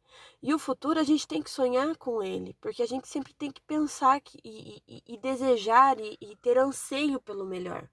E 0.42 0.52
o 0.54 0.58
futuro 0.58 1.00
a 1.00 1.04
gente 1.04 1.26
tem 1.26 1.42
que 1.42 1.50
sonhar 1.50 1.96
com 1.96 2.22
ele, 2.22 2.54
porque 2.60 2.82
a 2.82 2.86
gente 2.86 3.08
sempre 3.08 3.32
tem 3.34 3.50
que 3.50 3.60
pensar 3.62 4.20
que, 4.20 4.38
e, 4.44 4.82
e, 4.88 5.02
e 5.14 5.18
desejar 5.18 5.98
e, 6.00 6.16
e 6.20 6.36
ter 6.36 6.58
anseio 6.58 7.20
pelo 7.20 7.44
melhor 7.44 7.88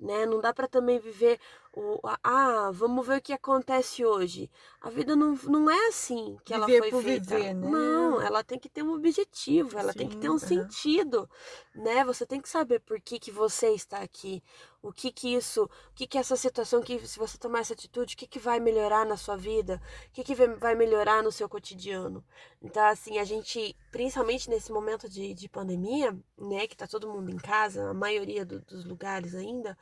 né? 0.00 0.24
Não 0.26 0.40
dá 0.40 0.52
para 0.52 0.66
também 0.66 0.98
viver 0.98 1.38
o 1.72 2.00
ah, 2.24 2.70
vamos 2.72 3.06
ver 3.06 3.18
o 3.18 3.22
que 3.22 3.32
acontece 3.32 4.04
hoje. 4.04 4.50
A 4.80 4.90
vida 4.90 5.14
não, 5.14 5.34
não 5.44 5.70
é 5.70 5.88
assim 5.88 6.36
que 6.44 6.52
viver 6.58 6.76
ela 6.78 6.90
foi 6.90 7.02
feita. 7.02 7.36
Viver, 7.36 7.54
né? 7.54 7.68
Não, 7.70 8.20
ela 8.20 8.42
tem 8.42 8.58
que 8.58 8.68
ter 8.68 8.82
um 8.82 8.92
objetivo, 8.94 9.78
ela 9.78 9.92
Sim, 9.92 9.98
tem 9.98 10.08
que 10.08 10.16
ter 10.16 10.30
um 10.30 10.38
sentido, 10.38 11.30
né? 11.74 12.04
Você 12.04 12.26
tem 12.26 12.40
que 12.40 12.48
saber 12.48 12.80
por 12.80 13.00
que, 13.00 13.20
que 13.20 13.30
você 13.30 13.68
está 13.68 13.98
aqui, 13.98 14.42
o 14.82 14.92
que 14.92 15.12
que 15.12 15.34
isso, 15.34 15.64
o 15.64 15.94
que 15.94 16.06
que 16.06 16.18
essa 16.18 16.36
situação 16.36 16.80
que 16.80 17.06
se 17.06 17.18
você 17.18 17.38
tomar 17.38 17.60
essa 17.60 17.74
atitude, 17.74 18.14
o 18.14 18.16
que 18.16 18.26
que 18.26 18.38
vai 18.38 18.58
melhorar 18.58 19.06
na 19.06 19.16
sua 19.16 19.36
vida, 19.36 19.80
o 20.08 20.12
que 20.12 20.24
que 20.24 20.34
vai 20.34 20.74
melhorar 20.74 21.22
no 21.22 21.30
seu 21.30 21.48
cotidiano. 21.48 22.24
Então, 22.62 22.84
assim, 22.84 23.18
a 23.18 23.24
gente, 23.24 23.76
principalmente 23.92 24.50
nesse 24.50 24.72
momento 24.72 25.08
de, 25.08 25.34
de 25.34 25.48
pandemia, 25.48 26.16
né, 26.36 26.66
que 26.66 26.76
tá 26.76 26.86
todo 26.86 27.08
mundo 27.08 27.30
em 27.30 27.36
casa, 27.36 27.90
a 27.90 27.94
maioria 27.94 28.44
do, 28.44 28.60
dos 28.60 28.84
lugares 28.84 29.34
ainda, 29.34 29.76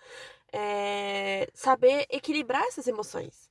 é, 0.53 1.49
saber 1.55 2.07
equilibrar 2.11 2.63
essas 2.65 2.87
emoções. 2.87 3.49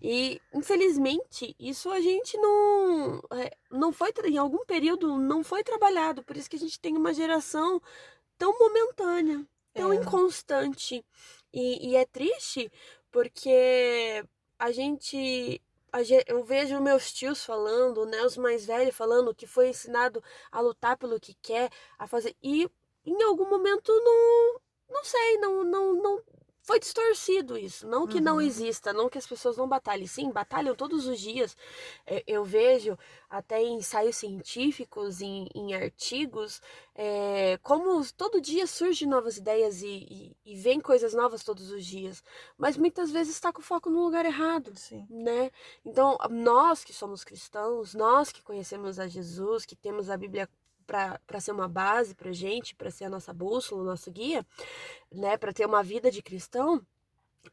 E 0.00 0.40
infelizmente 0.54 1.56
isso 1.58 1.90
a 1.90 2.00
gente 2.00 2.36
não 2.38 3.20
é, 3.32 3.50
não 3.70 3.92
foi 3.92 4.12
em 4.26 4.38
algum 4.38 4.64
período 4.64 5.18
não 5.18 5.42
foi 5.42 5.64
trabalhado, 5.64 6.22
por 6.22 6.36
isso 6.36 6.48
que 6.48 6.54
a 6.56 6.58
gente 6.58 6.78
tem 6.78 6.96
uma 6.96 7.12
geração 7.12 7.82
tão 8.38 8.56
momentânea, 8.56 9.44
tão 9.74 9.92
é. 9.92 9.96
inconstante 9.96 11.04
e, 11.52 11.90
e 11.90 11.96
é 11.96 12.04
triste 12.06 12.70
porque 13.10 14.24
a 14.56 14.70
gente 14.70 15.60
eu 16.28 16.44
vejo 16.44 16.80
meus 16.80 17.12
tios 17.12 17.44
falando, 17.44 18.06
né, 18.06 18.22
os 18.22 18.36
mais 18.36 18.64
velhos 18.66 18.94
falando 18.94 19.34
que 19.34 19.46
foi 19.46 19.70
ensinado 19.70 20.22
a 20.52 20.60
lutar 20.60 20.96
pelo 20.96 21.18
que 21.18 21.34
quer, 21.42 21.70
a 21.98 22.06
fazer 22.06 22.36
e 22.40 22.70
em 23.04 23.22
algum 23.24 23.48
momento 23.50 23.92
não 24.04 24.60
não 24.90 25.04
sei, 25.04 25.38
não 25.38 25.64
não 25.64 25.94
não 25.94 26.22
foi 26.68 26.78
distorcido 26.78 27.56
isso. 27.56 27.88
Não 27.88 28.06
que 28.06 28.18
uhum. 28.18 28.24
não 28.24 28.40
exista, 28.42 28.92
não 28.92 29.08
que 29.08 29.16
as 29.16 29.26
pessoas 29.26 29.56
não 29.56 29.66
batalhem. 29.66 30.06
Sim, 30.06 30.30
batalham 30.30 30.74
todos 30.74 31.06
os 31.06 31.18
dias. 31.18 31.56
É, 32.06 32.22
eu 32.26 32.44
vejo 32.44 32.98
até 33.30 33.62
em 33.62 33.76
ensaios 33.76 34.16
científicos, 34.16 35.22
em, 35.22 35.48
em 35.54 35.72
artigos, 35.72 36.60
é, 36.94 37.58
como 37.62 38.04
todo 38.12 38.38
dia 38.38 38.66
surgem 38.66 39.08
novas 39.08 39.38
ideias 39.38 39.80
e, 39.80 39.86
e, 40.10 40.36
e 40.44 40.56
vem 40.56 40.78
coisas 40.78 41.14
novas 41.14 41.42
todos 41.42 41.70
os 41.70 41.86
dias. 41.86 42.22
Mas 42.58 42.76
muitas 42.76 43.10
vezes 43.10 43.32
está 43.32 43.50
com 43.50 43.62
foco 43.62 43.88
no 43.88 44.04
lugar 44.04 44.26
errado. 44.26 44.76
Sim. 44.76 45.06
Né? 45.08 45.50
Então, 45.86 46.18
nós 46.28 46.84
que 46.84 46.92
somos 46.92 47.24
cristãos, 47.24 47.94
nós 47.94 48.30
que 48.30 48.42
conhecemos 48.42 48.98
a 48.98 49.06
Jesus, 49.06 49.64
que 49.64 49.74
temos 49.74 50.10
a 50.10 50.18
Bíblia 50.18 50.46
para 50.88 51.40
ser 51.40 51.52
uma 51.52 51.68
base 51.68 52.14
para 52.14 52.32
gente, 52.32 52.74
para 52.74 52.90
ser 52.90 53.04
a 53.04 53.10
nossa 53.10 53.32
bússola, 53.32 53.82
o 53.82 53.84
nosso 53.84 54.10
guia, 54.10 54.44
né, 55.12 55.36
para 55.36 55.52
ter 55.52 55.66
uma 55.66 55.82
vida 55.82 56.10
de 56.10 56.22
cristão, 56.22 56.80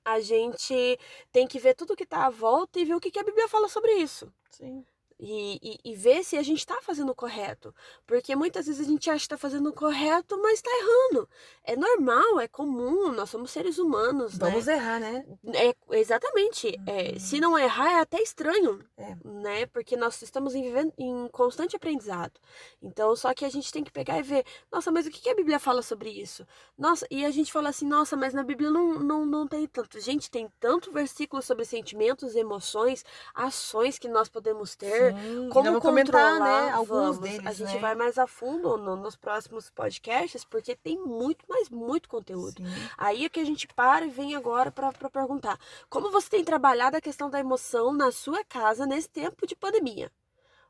a 0.03 0.19
gente 0.21 0.97
tem 1.31 1.45
que 1.45 1.59
ver 1.59 1.75
tudo 1.75 1.95
que 1.95 2.03
está 2.03 2.25
à 2.25 2.29
volta 2.29 2.79
e 2.79 2.85
ver 2.85 2.95
o 2.95 2.99
que, 2.99 3.11
que 3.11 3.19
a 3.19 3.23
Bíblia 3.23 3.49
fala 3.49 3.67
sobre 3.67 3.91
isso. 3.95 4.31
Sim 4.49 4.85
e, 5.19 5.59
e, 5.61 5.91
e, 5.91 5.95
ver 5.95 6.23
se 6.23 6.37
a 6.37 6.43
gente 6.43 6.59
está 6.59 6.81
fazendo 6.81 7.09
o 7.11 7.15
correto. 7.15 7.73
Porque 8.05 8.35
muitas 8.35 8.65
vezes 8.65 8.85
a 8.85 8.89
gente 8.89 9.09
acha 9.09 9.19
que 9.19 9.25
está 9.25 9.37
fazendo 9.37 9.69
o 9.69 9.73
correto, 9.73 10.37
mas 10.41 10.55
está 10.55 10.69
errando. 10.71 11.29
É 11.63 11.75
normal, 11.75 12.39
é 12.39 12.47
comum, 12.47 13.11
nós 13.13 13.29
somos 13.29 13.51
seres 13.51 13.77
humanos. 13.77 14.37
Né? 14.37 14.49
Vamos 14.49 14.65
né? 14.65 14.73
errar, 14.73 14.99
né? 14.99 15.25
É, 15.53 15.75
exatamente. 15.97 16.67
Uhum. 16.67 16.83
É, 16.87 17.19
se 17.19 17.39
não 17.39 17.57
errar, 17.57 17.93
é 17.93 17.99
até 18.01 18.21
estranho, 18.21 18.83
é. 18.97 19.15
né? 19.23 19.65
Porque 19.67 19.95
nós 19.95 20.21
estamos 20.21 20.53
em, 20.53 20.65
em 20.97 21.27
constante 21.29 21.75
aprendizado. 21.75 22.39
Então, 22.81 23.15
só 23.15 23.33
que 23.33 23.45
a 23.45 23.49
gente 23.49 23.71
tem 23.71 23.83
que 23.83 23.91
pegar 23.91 24.19
e 24.19 24.23
ver, 24.23 24.45
nossa, 24.71 24.91
mas 24.91 25.07
o 25.07 25.09
que 25.09 25.29
a 25.29 25.35
Bíblia 25.35 25.59
fala 25.59 25.81
sobre 25.81 26.09
isso? 26.09 26.45
Nossa, 26.77 27.07
e 27.09 27.25
a 27.25 27.31
gente 27.31 27.51
fala 27.51 27.69
assim, 27.69 27.87
nossa, 27.87 28.17
mas 28.17 28.33
na 28.33 28.43
Bíblia 28.43 28.69
não, 28.69 28.99
não, 28.99 29.25
não 29.25 29.47
tem 29.47 29.65
tanto. 29.65 29.99
Gente, 29.99 30.29
tem 30.29 30.51
tanto 30.59 30.91
versículo 30.91 31.41
sobre 31.41 31.63
sentimentos, 31.63 32.35
emoções, 32.35 33.05
ações 33.33 33.97
que 33.97 34.09
nós 34.09 34.27
podemos 34.27 34.75
ter. 34.75 34.91
Sim, 34.91 35.04
como 35.51 35.79
comentar, 35.81 36.39
né, 36.39 36.71
alguns 36.71 37.19
deles, 37.19 37.45
A 37.45 37.51
gente 37.51 37.73
né? 37.73 37.79
vai 37.79 37.95
mais 37.95 38.17
a 38.17 38.27
fundo 38.27 38.77
no, 38.77 38.95
nos 38.95 39.15
próximos 39.15 39.69
podcasts, 39.69 40.43
porque 40.45 40.75
tem 40.75 40.97
muito, 40.97 41.45
mas 41.47 41.69
muito 41.69 42.09
conteúdo. 42.09 42.63
Sim. 42.63 42.89
Aí 42.97 43.25
é 43.25 43.29
que 43.29 43.39
a 43.39 43.45
gente 43.45 43.67
para 43.67 44.05
e 44.05 44.09
vem 44.09 44.35
agora 44.35 44.71
para 44.71 44.91
perguntar: 45.09 45.59
como 45.89 46.11
você 46.11 46.29
tem 46.29 46.43
trabalhado 46.43 46.97
a 46.97 47.01
questão 47.01 47.29
da 47.29 47.39
emoção 47.39 47.93
na 47.93 48.11
sua 48.11 48.43
casa 48.43 48.85
nesse 48.85 49.09
tempo 49.09 49.45
de 49.45 49.55
pandemia? 49.55 50.11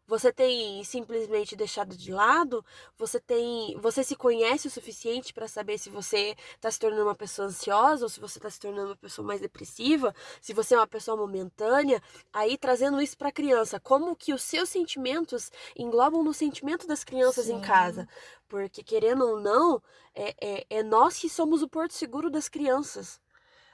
Você 0.08 0.32
tem 0.32 0.84
simplesmente 0.84 1.56
deixado 1.56 1.98
de 1.98 2.12
lado? 2.12 2.64
Você 2.96 3.20
tem, 3.20 3.76
você 3.80 4.04
se 4.04 4.16
conhece 4.16 4.68
o 4.68 4.72
suficiente 4.72 5.34
para 5.34 5.48
saber 5.48 5.80
se 5.80 5.90
você 5.90 6.36
está 6.54 6.70
se 6.70 6.80
tornando 6.80 7.06
uma 7.06 7.16
pessoa 7.16 7.48
ansiosa 7.48 8.06
ou 8.06 8.10
se 8.10 8.20
você 8.20 8.38
está 8.38 8.50
se 8.50 8.60
tornando 8.60 8.90
uma 8.90 8.96
pessoa 8.96 9.26
mais 9.26 9.42
depressiva? 9.42 10.14
Se 10.40 10.54
você 10.54 10.76
é 10.76 10.78
uma 10.78 10.86
pessoa 10.86 11.18
momentânea? 11.18 12.02
Aí 12.32 12.56
trazendo 12.56 13.02
isso 13.02 13.18
para 13.18 13.30
a 13.30 13.32
criança, 13.32 13.80
como 13.80 14.16
que 14.16 14.32
os 14.32 14.44
seus 14.44 14.70
sentimentos 14.70 15.52
englobam 15.76 16.24
no 16.24 16.36
sentimento 16.36 16.86
das 16.86 17.04
crianças 17.04 17.46
Sim. 17.46 17.56
em 17.56 17.62
casa? 17.62 18.08
Porque 18.48 18.84
querendo 18.84 19.26
ou 19.26 19.40
não, 19.40 19.82
é, 20.14 20.36
é, 20.40 20.66
é 20.70 20.84
nós 20.84 21.18
que 21.18 21.28
somos 21.28 21.64
o 21.64 21.68
porto 21.68 21.96
seguro 21.96 22.30
das 22.30 22.48
crianças. 22.48 23.20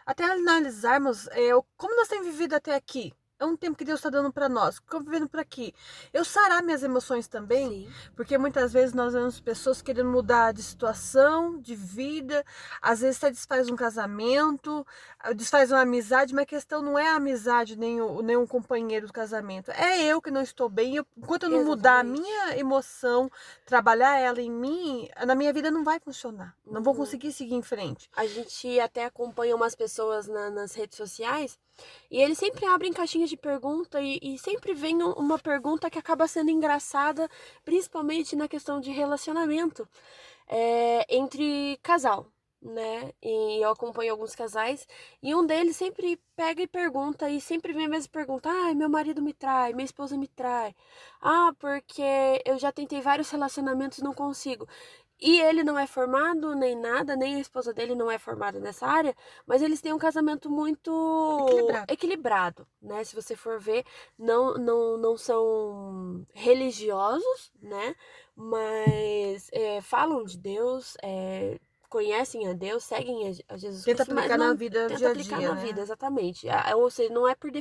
Até 0.06 0.24
analisarmos 0.24 1.28
é, 1.28 1.50
como 1.76 1.96
nós 1.98 2.08
temos 2.08 2.26
vivido 2.26 2.54
até 2.54 2.74
aqui 2.74 3.14
é 3.42 3.46
um 3.46 3.58
tempo 3.58 3.76
que 3.76 3.84
Deus 3.84 4.00
está 4.00 4.10
dando 4.10 4.32
para 4.32 4.48
nós, 4.48 4.78
que 4.78 4.96
eu 4.96 5.02
vivendo 5.02 5.28
por 5.28 5.40
aqui. 5.40 5.74
Eu 6.14 6.24
sarar 6.24 6.62
minhas 6.62 6.84
emoções 6.84 7.28
também, 7.28 7.88
Sim. 7.88 7.90
porque 8.16 8.38
muitas 8.38 8.72
vezes 8.72 8.94
nós 8.94 9.14
vemos 9.14 9.40
pessoas 9.40 9.82
querendo 9.82 10.12
mudar 10.12 10.54
de 10.54 10.62
situação, 10.62 11.60
de 11.60 11.76
vida, 11.76 12.46
às 12.80 13.02
vezes 13.02 13.18
até 13.18 13.32
desfaz 13.32 13.68
um 13.68 13.76
casamento, 13.76 14.86
desfaz 15.36 15.72
uma 15.72 15.82
amizade, 15.82 16.36
mas 16.36 16.44
a 16.44 16.46
questão 16.46 16.84
não 16.84 17.00
é 17.00 17.10
a 17.10 17.16
amizade 17.16 17.76
nem, 17.76 18.00
o, 18.00 18.22
nem 18.22 18.38
um 18.38 18.46
companheiro 18.46 19.08
do 19.08 19.14
casamento, 19.14 19.72
é 19.72 20.04
eu 20.04 20.22
que 20.22 20.30
não 20.30 20.44
estou 20.44 20.70
bem. 20.70 20.98
Eu, 20.98 21.08
enquanto 21.18 21.44
eu 21.44 21.50
não 21.50 21.62
Exatamente. 21.62 21.78
mudar 21.78 22.00
a 22.00 22.04
minha 22.04 22.58
emoção, 22.60 23.32
trabalhar 23.66 24.20
ela 24.20 24.40
em 24.40 24.52
mim, 24.52 25.10
na 25.26 25.34
minha 25.34 25.52
vida 25.52 25.72
não 25.72 25.84
vai 25.84 26.00
funcionar, 26.00 26.56
não 26.64 26.76
uhum. 26.76 26.84
vou 26.84 26.94
conseguir 26.94 27.34
seguir 27.34 27.56
em 27.56 27.64
frente. 27.64 28.08
A 28.16 28.28
gente 28.28 28.80
até 28.80 29.06
acompanha 29.06 29.56
umas 29.56 29.74
pessoas 29.74 30.28
na, 30.28 30.52
nas 30.52 30.76
redes 30.76 30.96
sociais 30.96 31.58
e 32.10 32.22
eles 32.22 32.38
sempre 32.38 32.66
abrem 32.66 32.92
caixinhas 32.94 33.30
de 33.30 33.38
pergunta 33.38 34.02
e, 34.02 34.20
e, 34.22 34.38
sempre 34.38 34.74
vem 34.74 35.02
uma 35.04 35.40
pergunta 35.40 35.90
que 35.90 36.00
acaba 36.00 36.28
sendo 36.28 36.52
engraçada, 36.52 37.30
principalmente 37.64 38.36
na 38.36 38.48
questão 38.48 38.80
de 38.80 38.92
relacionamento 38.92 39.88
é, 40.48 41.06
entre 41.16 41.78
casal, 41.82 42.28
né? 42.62 43.12
E 43.22 43.64
eu 43.64 43.70
acompanho 43.70 44.12
alguns 44.12 44.36
casais 44.36 44.88
e 45.22 45.34
um 45.34 45.46
deles 45.46 45.76
sempre 45.76 46.20
pega 46.36 46.62
e 46.62 46.68
pergunta 46.68 47.30
e 47.30 47.42
sempre 47.42 47.74
vem 47.74 47.86
a 47.86 47.90
mesma 47.90 48.10
pergunta: 48.12 48.50
"Ah, 48.50 48.74
meu 48.74 48.90
marido 48.90 49.22
me 49.22 49.34
trai, 49.34 49.74
minha 49.74 49.86
esposa 49.86 50.18
me 50.18 50.28
trai. 50.28 50.76
Ah, 51.22 51.54
porque 51.60 52.04
eu 52.46 52.58
já 52.60 52.72
tentei 52.72 53.02
vários 53.02 53.30
relacionamentos 53.32 54.00
e 54.00 54.04
não 54.04 54.14
consigo". 54.14 54.68
E 55.22 55.40
ele 55.40 55.64
não 55.64 55.78
é 55.78 55.86
formado 55.86 56.56
nem 56.56 56.76
nada, 56.76 57.16
nem 57.16 57.36
a 57.36 57.40
esposa 57.40 57.72
dele 57.72 57.94
não 57.94 58.10
é 58.10 58.18
formada 58.18 58.60
nessa 58.60 58.88
área, 58.88 59.16
mas 59.46 59.62
eles 59.62 59.80
têm 59.80 59.94
um 59.94 60.00
casamento 60.00 60.50
muito 60.50 61.46
equilibrado, 61.48 61.94
equilibrado 61.94 62.68
né? 62.82 63.04
Se 63.04 63.14
você 63.14 63.36
for 63.36 63.60
ver, 63.60 63.86
não, 64.18 64.56
não, 64.56 64.98
não 64.98 65.16
são 65.16 66.26
religiosos, 66.34 67.52
né? 67.62 67.96
Mas 68.36 69.48
é, 69.52 69.80
falam 69.82 70.24
de 70.24 70.40
Deus, 70.40 70.98
é, 71.04 71.60
conhecem 71.88 72.48
a 72.48 72.54
Deus, 72.54 72.84
seguem 72.84 73.28
a, 73.48 73.58
Jesus 73.58 73.84
Tenta 73.84 74.06
Cristo, 74.06 74.18
aplicar 74.18 74.38
na 74.40 74.54
vida 74.54 74.88
tenta 74.88 74.96
dia 74.96 75.08
a 75.08 75.12
aplicar 75.12 75.38
dia, 75.38 75.50
na 75.50 75.56
né? 75.56 75.62
vida, 75.62 75.82
exatamente. 75.82 76.48
Ou 76.76 76.90
seja, 76.90 77.14
não 77.14 77.28
é 77.28 77.36
por, 77.36 77.52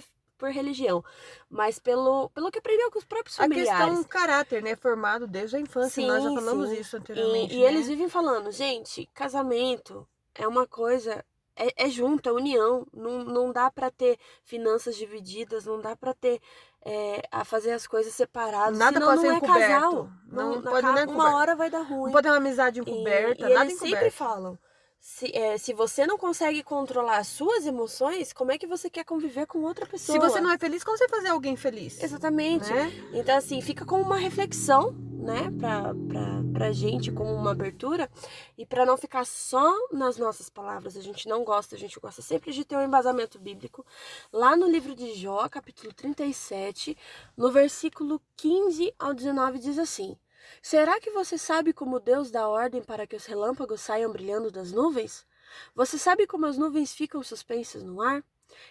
por 0.41 0.51
religião, 0.51 1.05
mas 1.49 1.79
pelo, 1.79 2.31
pelo 2.31 2.51
que 2.51 2.59
aprendeu 2.59 2.91
com 2.91 2.99
os 2.99 3.05
próprios 3.05 3.37
familiares. 3.37 3.71
A 3.71 3.77
questão 3.77 4.03
do 4.03 4.09
caráter, 4.09 4.63
né? 4.63 4.75
Formado 4.75 5.27
desde 5.27 5.57
a 5.57 5.61
infância, 5.61 6.03
sim, 6.03 6.07
nós 6.07 6.25
já 6.25 6.31
falamos 6.33 6.71
sim. 6.71 6.81
isso 6.81 6.97
anteriormente. 6.97 7.55
E, 7.55 7.59
né? 7.59 7.63
e 7.63 7.65
eles 7.65 7.87
vivem 7.87 8.09
falando, 8.09 8.51
gente, 8.51 9.09
casamento 9.15 10.09
é 10.35 10.49
uma 10.49 10.67
coisa 10.67 11.23
é, 11.55 11.85
é 11.85 11.89
junto, 11.91 12.29
é 12.29 12.33
união. 12.33 12.87
Não, 12.93 13.23
não 13.23 13.53
dá 13.53 13.71
para 13.71 13.91
ter 13.91 14.19
finanças 14.43 14.97
divididas, 14.97 15.67
não 15.67 15.79
dá 15.79 15.95
para 15.95 16.15
ter 16.15 16.41
é, 16.83 17.23
a 17.31 17.45
fazer 17.45 17.73
as 17.73 17.87
coisas 17.87 18.15
separadas. 18.15 18.79
Nada 18.79 18.95
senão 18.95 19.09
pode 19.09 19.23
não 19.23 19.29
ser 19.29 19.35
é 19.35 19.37
encoberto. 19.37 19.71
casal. 19.71 20.11
Não 20.27 20.55
Não, 20.57 20.63
pode 20.63 20.93
nem 20.93 21.07
uma 21.07 21.37
hora 21.37 21.55
vai 21.55 21.69
dar 21.69 21.83
ruim. 21.83 22.05
Não 22.05 22.13
pode 22.13 22.23
ter 22.23 22.31
uma 22.31 22.39
amizade 22.39 22.81
E- 22.81 22.83
encoberta, 22.83 23.51
e, 23.51 23.53
nada 23.55 23.65
eles 23.67 23.75
encoberto. 23.75 23.95
sempre 23.95 24.11
falam. 24.11 24.59
Se, 25.01 25.35
é, 25.35 25.57
se 25.57 25.73
você 25.73 26.07
não 26.07 26.19
consegue 26.19 26.63
controlar 26.63 27.17
as 27.17 27.27
suas 27.27 27.65
emoções, 27.65 28.35
como 28.35 28.53
é 28.53 28.59
que 28.59 28.67
você 28.67 28.91
quer 28.91 29.03
conviver 29.03 29.47
com 29.47 29.61
outra 29.61 29.87
pessoa? 29.87 30.15
Se 30.15 30.23
você 30.23 30.43
não 30.43 30.53
é 30.53 30.59
feliz, 30.59 30.85
como 30.85 30.99
você 30.99 31.09
fazer 31.09 31.29
alguém 31.29 31.57
feliz? 31.57 32.03
Exatamente. 32.03 32.71
Né? 32.71 32.93
Então, 33.15 33.35
assim, 33.35 33.63
fica 33.63 33.87
como 33.87 34.03
uma 34.03 34.19
reflexão, 34.19 34.93
né, 34.93 35.51
pra, 35.59 35.95
pra, 36.07 36.43
pra 36.53 36.73
gente, 36.73 37.11
como 37.11 37.33
uma 37.33 37.53
abertura, 37.53 38.11
e 38.59 38.67
pra 38.67 38.85
não 38.85 38.99
ficar 38.99 39.25
só 39.25 39.75
nas 39.91 40.19
nossas 40.19 40.51
palavras. 40.51 40.99
A 40.99 41.01
gente 41.01 41.27
não 41.27 41.45
gosta, 41.45 41.77
a 41.77 41.79
gente 41.79 41.99
gosta 41.99 42.21
sempre 42.21 42.53
de 42.53 42.63
ter 42.63 42.77
um 42.77 42.85
embasamento 42.85 43.39
bíblico. 43.39 43.87
Lá 44.31 44.55
no 44.55 44.67
livro 44.69 44.95
de 44.95 45.15
Jó, 45.15 45.49
capítulo 45.49 45.95
37, 45.95 46.95
no 47.39 47.51
versículo 47.51 48.21
15 48.37 48.93
ao 48.99 49.15
19, 49.15 49.59
diz 49.61 49.79
assim: 49.79 50.15
Será 50.63 51.01
que 51.01 51.11
você 51.11 51.39
sabe 51.39 51.73
como 51.73 52.01
Deus 52.01 52.31
dá 52.31 52.49
ordem 52.49 52.83
para 52.83 53.07
que 53.07 53.17
os 53.17 53.27
relâmpagos 53.27 53.81
saiam 53.81 54.13
brilhando 54.13 54.51
das 54.51 54.73
nuvens? 54.73 55.27
Você 55.75 55.99
sabe 55.99 56.27
como 56.27 56.47
as 56.47 56.59
nuvens 56.59 56.93
ficam 56.93 57.23
suspensas 57.23 57.83
no 57.83 58.01
ar? 58.01 58.25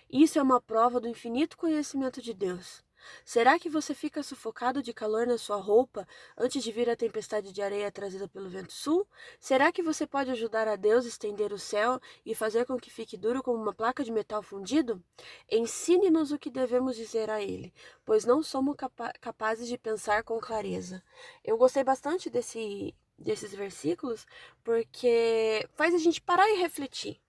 Isso 0.09 0.37
é 0.37 0.41
uma 0.41 0.61
prova 0.61 0.99
do 0.99 1.07
infinito 1.07 1.57
conhecimento 1.57 2.21
de 2.21 2.33
Deus. 2.33 2.83
Será 3.23 3.59
que 3.59 3.69
você 3.69 3.93
fica 3.93 4.23
sufocado 4.23 4.81
de 4.81 4.93
calor 4.93 5.27
na 5.27 5.37
sua 5.37 5.57
roupa 5.57 6.07
antes 6.37 6.63
de 6.63 6.71
vir 6.71 6.89
a 6.89 6.95
tempestade 6.95 7.51
de 7.51 7.61
areia 7.61 7.91
trazida 7.91 8.27
pelo 8.27 8.49
vento 8.49 8.73
sul? 8.73 9.07
Será 9.39 9.71
que 9.71 9.83
você 9.83 10.05
pode 10.07 10.31
ajudar 10.31 10.67
a 10.67 10.75
Deus 10.75 11.05
estender 11.05 11.53
o 11.53 11.59
céu 11.59 11.99
e 12.25 12.33
fazer 12.35 12.65
com 12.65 12.77
que 12.77 12.89
fique 12.89 13.17
duro 13.17 13.43
como 13.43 13.61
uma 13.61 13.73
placa 13.73 14.03
de 14.03 14.11
metal 14.11 14.41
fundido? 14.41 15.03
Ensine-nos 15.49 16.31
o 16.31 16.39
que 16.39 16.49
devemos 16.49 16.95
dizer 16.95 17.29
a 17.29 17.41
Ele, 17.41 17.73
pois 18.05 18.25
não 18.25 18.41
somos 18.43 18.75
capa 18.75 19.13
capazes 19.21 19.67
de 19.67 19.77
pensar 19.77 20.23
com 20.23 20.39
clareza. 20.39 21.03
Eu 21.43 21.57
gostei 21.57 21.83
bastante 21.83 22.29
desse, 22.29 22.95
desses 23.17 23.53
versículos 23.53 24.25
porque 24.63 25.67
faz 25.75 25.93
a 25.93 25.97
gente 25.97 26.21
parar 26.21 26.49
e 26.49 26.59
refletir, 26.59 27.19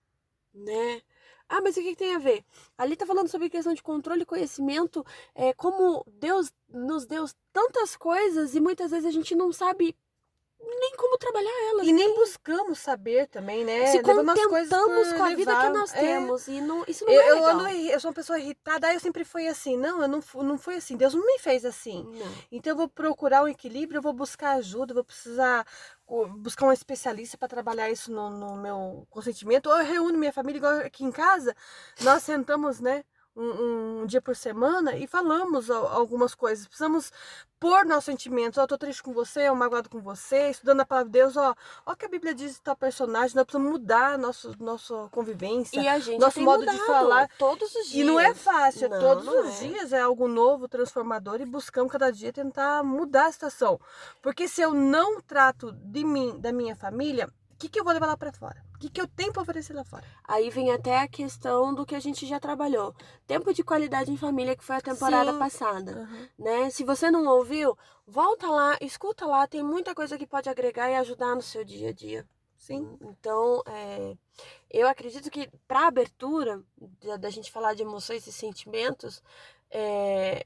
né? 0.53 1.01
Ah, 1.53 1.59
mas 1.61 1.75
o 1.75 1.81
que, 1.81 1.89
que 1.89 1.95
tem 1.97 2.15
a 2.15 2.19
ver? 2.19 2.45
Ali 2.77 2.95
tá 2.95 3.05
falando 3.05 3.27
sobre 3.27 3.49
questão 3.49 3.73
de 3.73 3.83
controle 3.83 4.21
e 4.21 4.25
conhecimento, 4.25 5.05
é, 5.35 5.51
como 5.53 6.05
Deus 6.07 6.49
nos 6.69 7.05
deu 7.05 7.25
tantas 7.51 7.97
coisas 7.97 8.55
e 8.55 8.61
muitas 8.61 8.89
vezes 8.91 9.05
a 9.05 9.11
gente 9.11 9.35
não 9.35 9.51
sabe 9.51 9.93
nem 10.63 10.95
como 10.95 11.17
trabalhar 11.17 11.51
elas. 11.71 11.87
E 11.87 11.91
nem 11.91 12.15
buscamos 12.15 12.79
saber 12.79 13.27
também, 13.27 13.65
né? 13.65 13.87
se 13.87 13.97
Levamos 14.01 14.41
contentamos 14.41 15.07
por 15.09 15.17
com 15.17 15.23
a 15.23 15.35
vida 15.35 15.55
que 15.59 15.69
nós 15.69 15.93
É. 15.93 15.99
temos. 15.99 16.47
E 16.47 16.61
não, 16.61 16.85
isso 16.87 17.03
não 17.03 17.11
Eu, 17.11 17.21
é 17.21 17.29
eu, 17.31 17.35
legal. 17.35 17.49
ando 17.51 17.67
eu 17.67 17.99
sou 17.99 18.09
uma 18.09 18.15
pessoa 18.15 18.39
irritada, 18.39 18.87
aí 18.87 18.93
eu 18.95 18.99
sempre 18.99 19.25
fui 19.25 19.47
assim. 19.47 19.75
Não, 19.75 20.01
eu 20.01 20.07
não, 20.07 20.23
não 20.43 20.57
fui 20.57 20.75
assim. 20.75 20.95
Deus 20.95 21.13
não 21.13 21.25
me 21.25 21.39
fez 21.39 21.65
assim. 21.65 22.03
Não. 22.03 22.31
Então 22.51 22.71
eu 22.73 22.77
vou 22.77 22.87
procurar 22.87 23.43
um 23.43 23.47
equilíbrio, 23.47 23.97
eu 23.97 24.01
vou 24.01 24.13
buscar 24.13 24.51
ajuda, 24.53 24.91
eu 24.91 24.95
vou 24.95 25.03
precisar 25.03 25.65
buscar 26.39 26.65
um 26.67 26.71
especialista 26.71 27.37
para 27.37 27.47
trabalhar 27.47 27.89
isso 27.89 28.11
no, 28.11 28.29
no 28.29 28.55
meu 28.57 29.07
consentimento. 29.09 29.67
Ou 29.67 29.77
eu 29.77 29.85
reúno 29.85 30.17
minha 30.17 30.33
família, 30.33 30.57
igual 30.57 30.73
aqui 30.79 31.03
em 31.03 31.11
casa, 31.11 31.55
nós 32.01 32.23
sentamos, 32.23 32.79
né? 32.79 33.03
Um, 33.33 34.01
um 34.01 34.05
dia 34.05 34.21
por 34.21 34.35
semana 34.35 34.97
e 34.97 35.07
falamos 35.07 35.71
al- 35.71 35.87
algumas 35.87 36.35
coisas. 36.35 36.67
Precisamos 36.67 37.13
pôr 37.61 37.85
nossos 37.85 38.03
sentimentos. 38.03 38.57
Ó, 38.57 38.63
eu 38.63 38.67
tô 38.67 38.77
triste 38.77 39.01
com 39.01 39.13
você, 39.13 39.47
eu 39.47 39.55
magoado 39.55 39.89
com 39.89 40.01
você, 40.01 40.49
estudando 40.49 40.81
a 40.81 40.85
palavra 40.85 41.09
de 41.09 41.17
Deus, 41.17 41.37
ó. 41.37 41.55
Ó, 41.85 41.95
que 41.95 42.03
a 42.03 42.09
Bíblia 42.09 42.33
diz 42.35 42.55
de 42.55 42.61
tal 42.61 42.75
personagem, 42.75 43.33
nós 43.33 43.45
precisamos 43.45 43.71
mudar 43.71 44.17
nosso, 44.17 44.53
nossa 44.59 45.07
convivência. 45.11 45.79
E 45.79 45.87
a 45.87 45.97
gente 45.97 46.19
Nosso 46.19 46.41
modo 46.41 46.65
de 46.65 46.77
falar. 46.85 47.29
todos 47.37 47.73
os 47.73 47.87
dias. 47.87 47.93
E 47.93 48.03
não 48.03 48.19
é 48.19 48.33
fácil, 48.33 48.89
Não, 48.89 48.99
todos 48.99 49.25
não 49.25 49.41
os 49.47 49.61
é. 49.61 49.67
dias 49.67 49.93
é 49.93 50.01
algo 50.01 50.27
novo, 50.27 50.67
transformador 50.67 51.39
e 51.39 51.45
buscamos 51.45 51.89
cada 51.89 52.11
dia 52.11 52.33
tentar 52.33 52.83
mudar 52.83 53.27
a 53.27 53.31
situação. 53.31 53.79
Porque 54.21 54.45
se 54.45 54.61
eu 54.61 54.73
não 54.73 55.21
trato 55.21 55.71
de 55.71 56.03
mim, 56.03 56.37
da 56.37 56.51
minha 56.51 56.75
família, 56.75 57.29
que, 57.61 57.69
que 57.69 57.79
eu 57.79 57.83
vou 57.83 57.93
levar 57.93 58.07
lá 58.07 58.17
pra 58.17 58.33
fora? 58.33 58.63
O 58.73 58.79
que, 58.79 58.89
que 58.89 58.99
eu 58.99 59.07
tenho 59.07 59.31
pra 59.31 59.43
oferecer 59.43 59.73
lá 59.73 59.83
fora? 59.83 60.03
Aí 60.23 60.49
vem 60.49 60.71
até 60.71 60.97
a 60.99 61.07
questão 61.07 61.73
do 61.73 61.85
que 61.85 61.93
a 61.93 61.99
gente 61.99 62.25
já 62.25 62.39
trabalhou. 62.39 62.95
Tempo 63.27 63.53
de 63.53 63.63
qualidade 63.63 64.11
em 64.11 64.17
família, 64.17 64.55
que 64.55 64.63
foi 64.63 64.77
a 64.77 64.81
temporada 64.81 65.31
Sim. 65.31 65.39
passada. 65.39 66.09
né? 66.37 66.69
Se 66.71 66.83
você 66.83 67.11
não 67.11 67.25
ouviu, 67.25 67.77
volta 68.07 68.47
lá, 68.47 68.77
escuta 68.81 69.25
lá, 69.27 69.45
tem 69.45 69.61
muita 69.61 69.93
coisa 69.93 70.17
que 70.17 70.25
pode 70.25 70.49
agregar 70.49 70.89
e 70.89 70.95
ajudar 70.95 71.35
no 71.35 71.41
seu 71.41 71.63
dia 71.63 71.89
a 71.89 71.93
dia. 71.93 72.27
Sim. 72.57 72.97
Então, 73.01 73.61
é, 73.65 74.15
eu 74.69 74.87
acredito 74.87 75.29
que 75.29 75.49
para 75.67 75.87
abertura 75.87 76.63
da, 77.03 77.17
da 77.17 77.29
gente 77.29 77.51
falar 77.51 77.75
de 77.75 77.83
emoções 77.83 78.25
e 78.25 78.31
sentimentos, 78.31 79.21
é, 79.69 80.45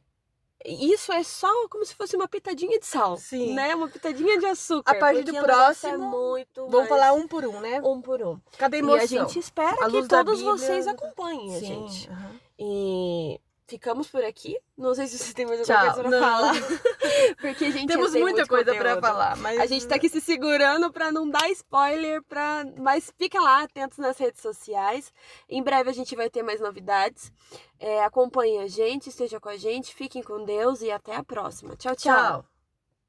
isso 0.68 1.12
é 1.12 1.24
só 1.24 1.48
como 1.70 1.86
se 1.86 1.94
fosse 1.96 2.16
uma 2.16 2.28
pitadinha 2.28 2.80
de 2.80 2.86
sal, 2.86 3.18
Sim. 3.18 3.54
né? 3.54 3.76
Uma 3.76 3.88
pitadinha 3.88 4.40
de 4.40 4.46
açúcar. 4.46 4.92
A 4.92 4.96
partir 4.96 5.24
do 5.24 5.36
é 5.36 5.42
próximo, 5.42 5.98
muito 6.10 6.62
Vamos 6.62 6.74
mais 6.76 6.90
falar 6.90 7.14
um 7.14 7.28
por 7.28 7.46
um, 7.46 7.60
né? 7.60 7.82
um 7.84 8.02
por 8.02 8.22
um. 8.22 8.40
Cada 8.58 8.76
E 8.76 8.80
emoção. 8.80 9.04
a 9.04 9.06
gente 9.06 9.40
espera 9.40 9.86
À 9.86 9.90
que 9.90 10.08
todos 10.08 10.38
Bíblia, 10.40 10.58
vocês 10.58 10.88
acompanhem 10.88 11.56
a 11.56 11.60
Sim. 11.60 11.66
gente. 11.66 12.10
aham. 12.10 12.40
E 12.58 13.40
ficamos 13.68 14.08
por 14.08 14.24
aqui. 14.24 14.58
Não 14.78 14.94
sei 14.94 15.08
se 15.08 15.18
você 15.18 15.34
tem 15.34 15.46
mais 15.46 15.60
alguma 15.60 15.78
Tchau. 15.78 15.94
coisa 15.94 16.10
pra 16.10 16.20
Não. 16.20 16.20
falar. 16.20 16.54
Porque 17.42 17.66
a 17.66 17.72
gente 17.72 17.88
Temos 17.88 18.12
tem 18.12 18.22
muita 18.22 18.46
coisa 18.46 18.74
pra 18.76 18.96
conteúdo. 18.96 19.02
falar, 19.02 19.38
mas 19.38 19.60
A 19.60 19.66
gente 19.66 19.88
tá 19.88 19.96
aqui 19.96 20.10
se 20.10 20.22
segurando 20.22 20.92
pra 20.92 21.12
não 21.12 21.30
dar 21.30 21.50
spoiler, 21.52 22.22
pra... 22.24 22.66
mas 22.78 23.12
fica 23.18 23.40
lá, 23.40 23.64
atentos 23.64 23.98
nas 23.98 24.18
redes 24.18 24.42
sociais. 24.42 25.12
Em 25.50 25.62
breve 25.64 25.90
a 25.90 25.94
gente 25.94 26.16
vai 26.16 26.30
ter 26.30 26.44
mais 26.44 26.60
novidades. 26.60 27.32
É, 27.80 28.04
acompanhe 28.04 28.60
a 28.60 28.68
gente, 28.68 29.10
esteja 29.10 29.40
com 29.40 29.50
a 29.50 29.58
gente, 29.58 29.94
fiquem 29.94 30.22
com 30.24 30.44
Deus 30.44 30.82
e 30.82 30.92
até 30.92 31.16
a 31.16 31.24
próxima. 31.24 31.76
tchau. 31.76 31.96
tchau. 31.96 32.16
Tchau. 32.16 32.55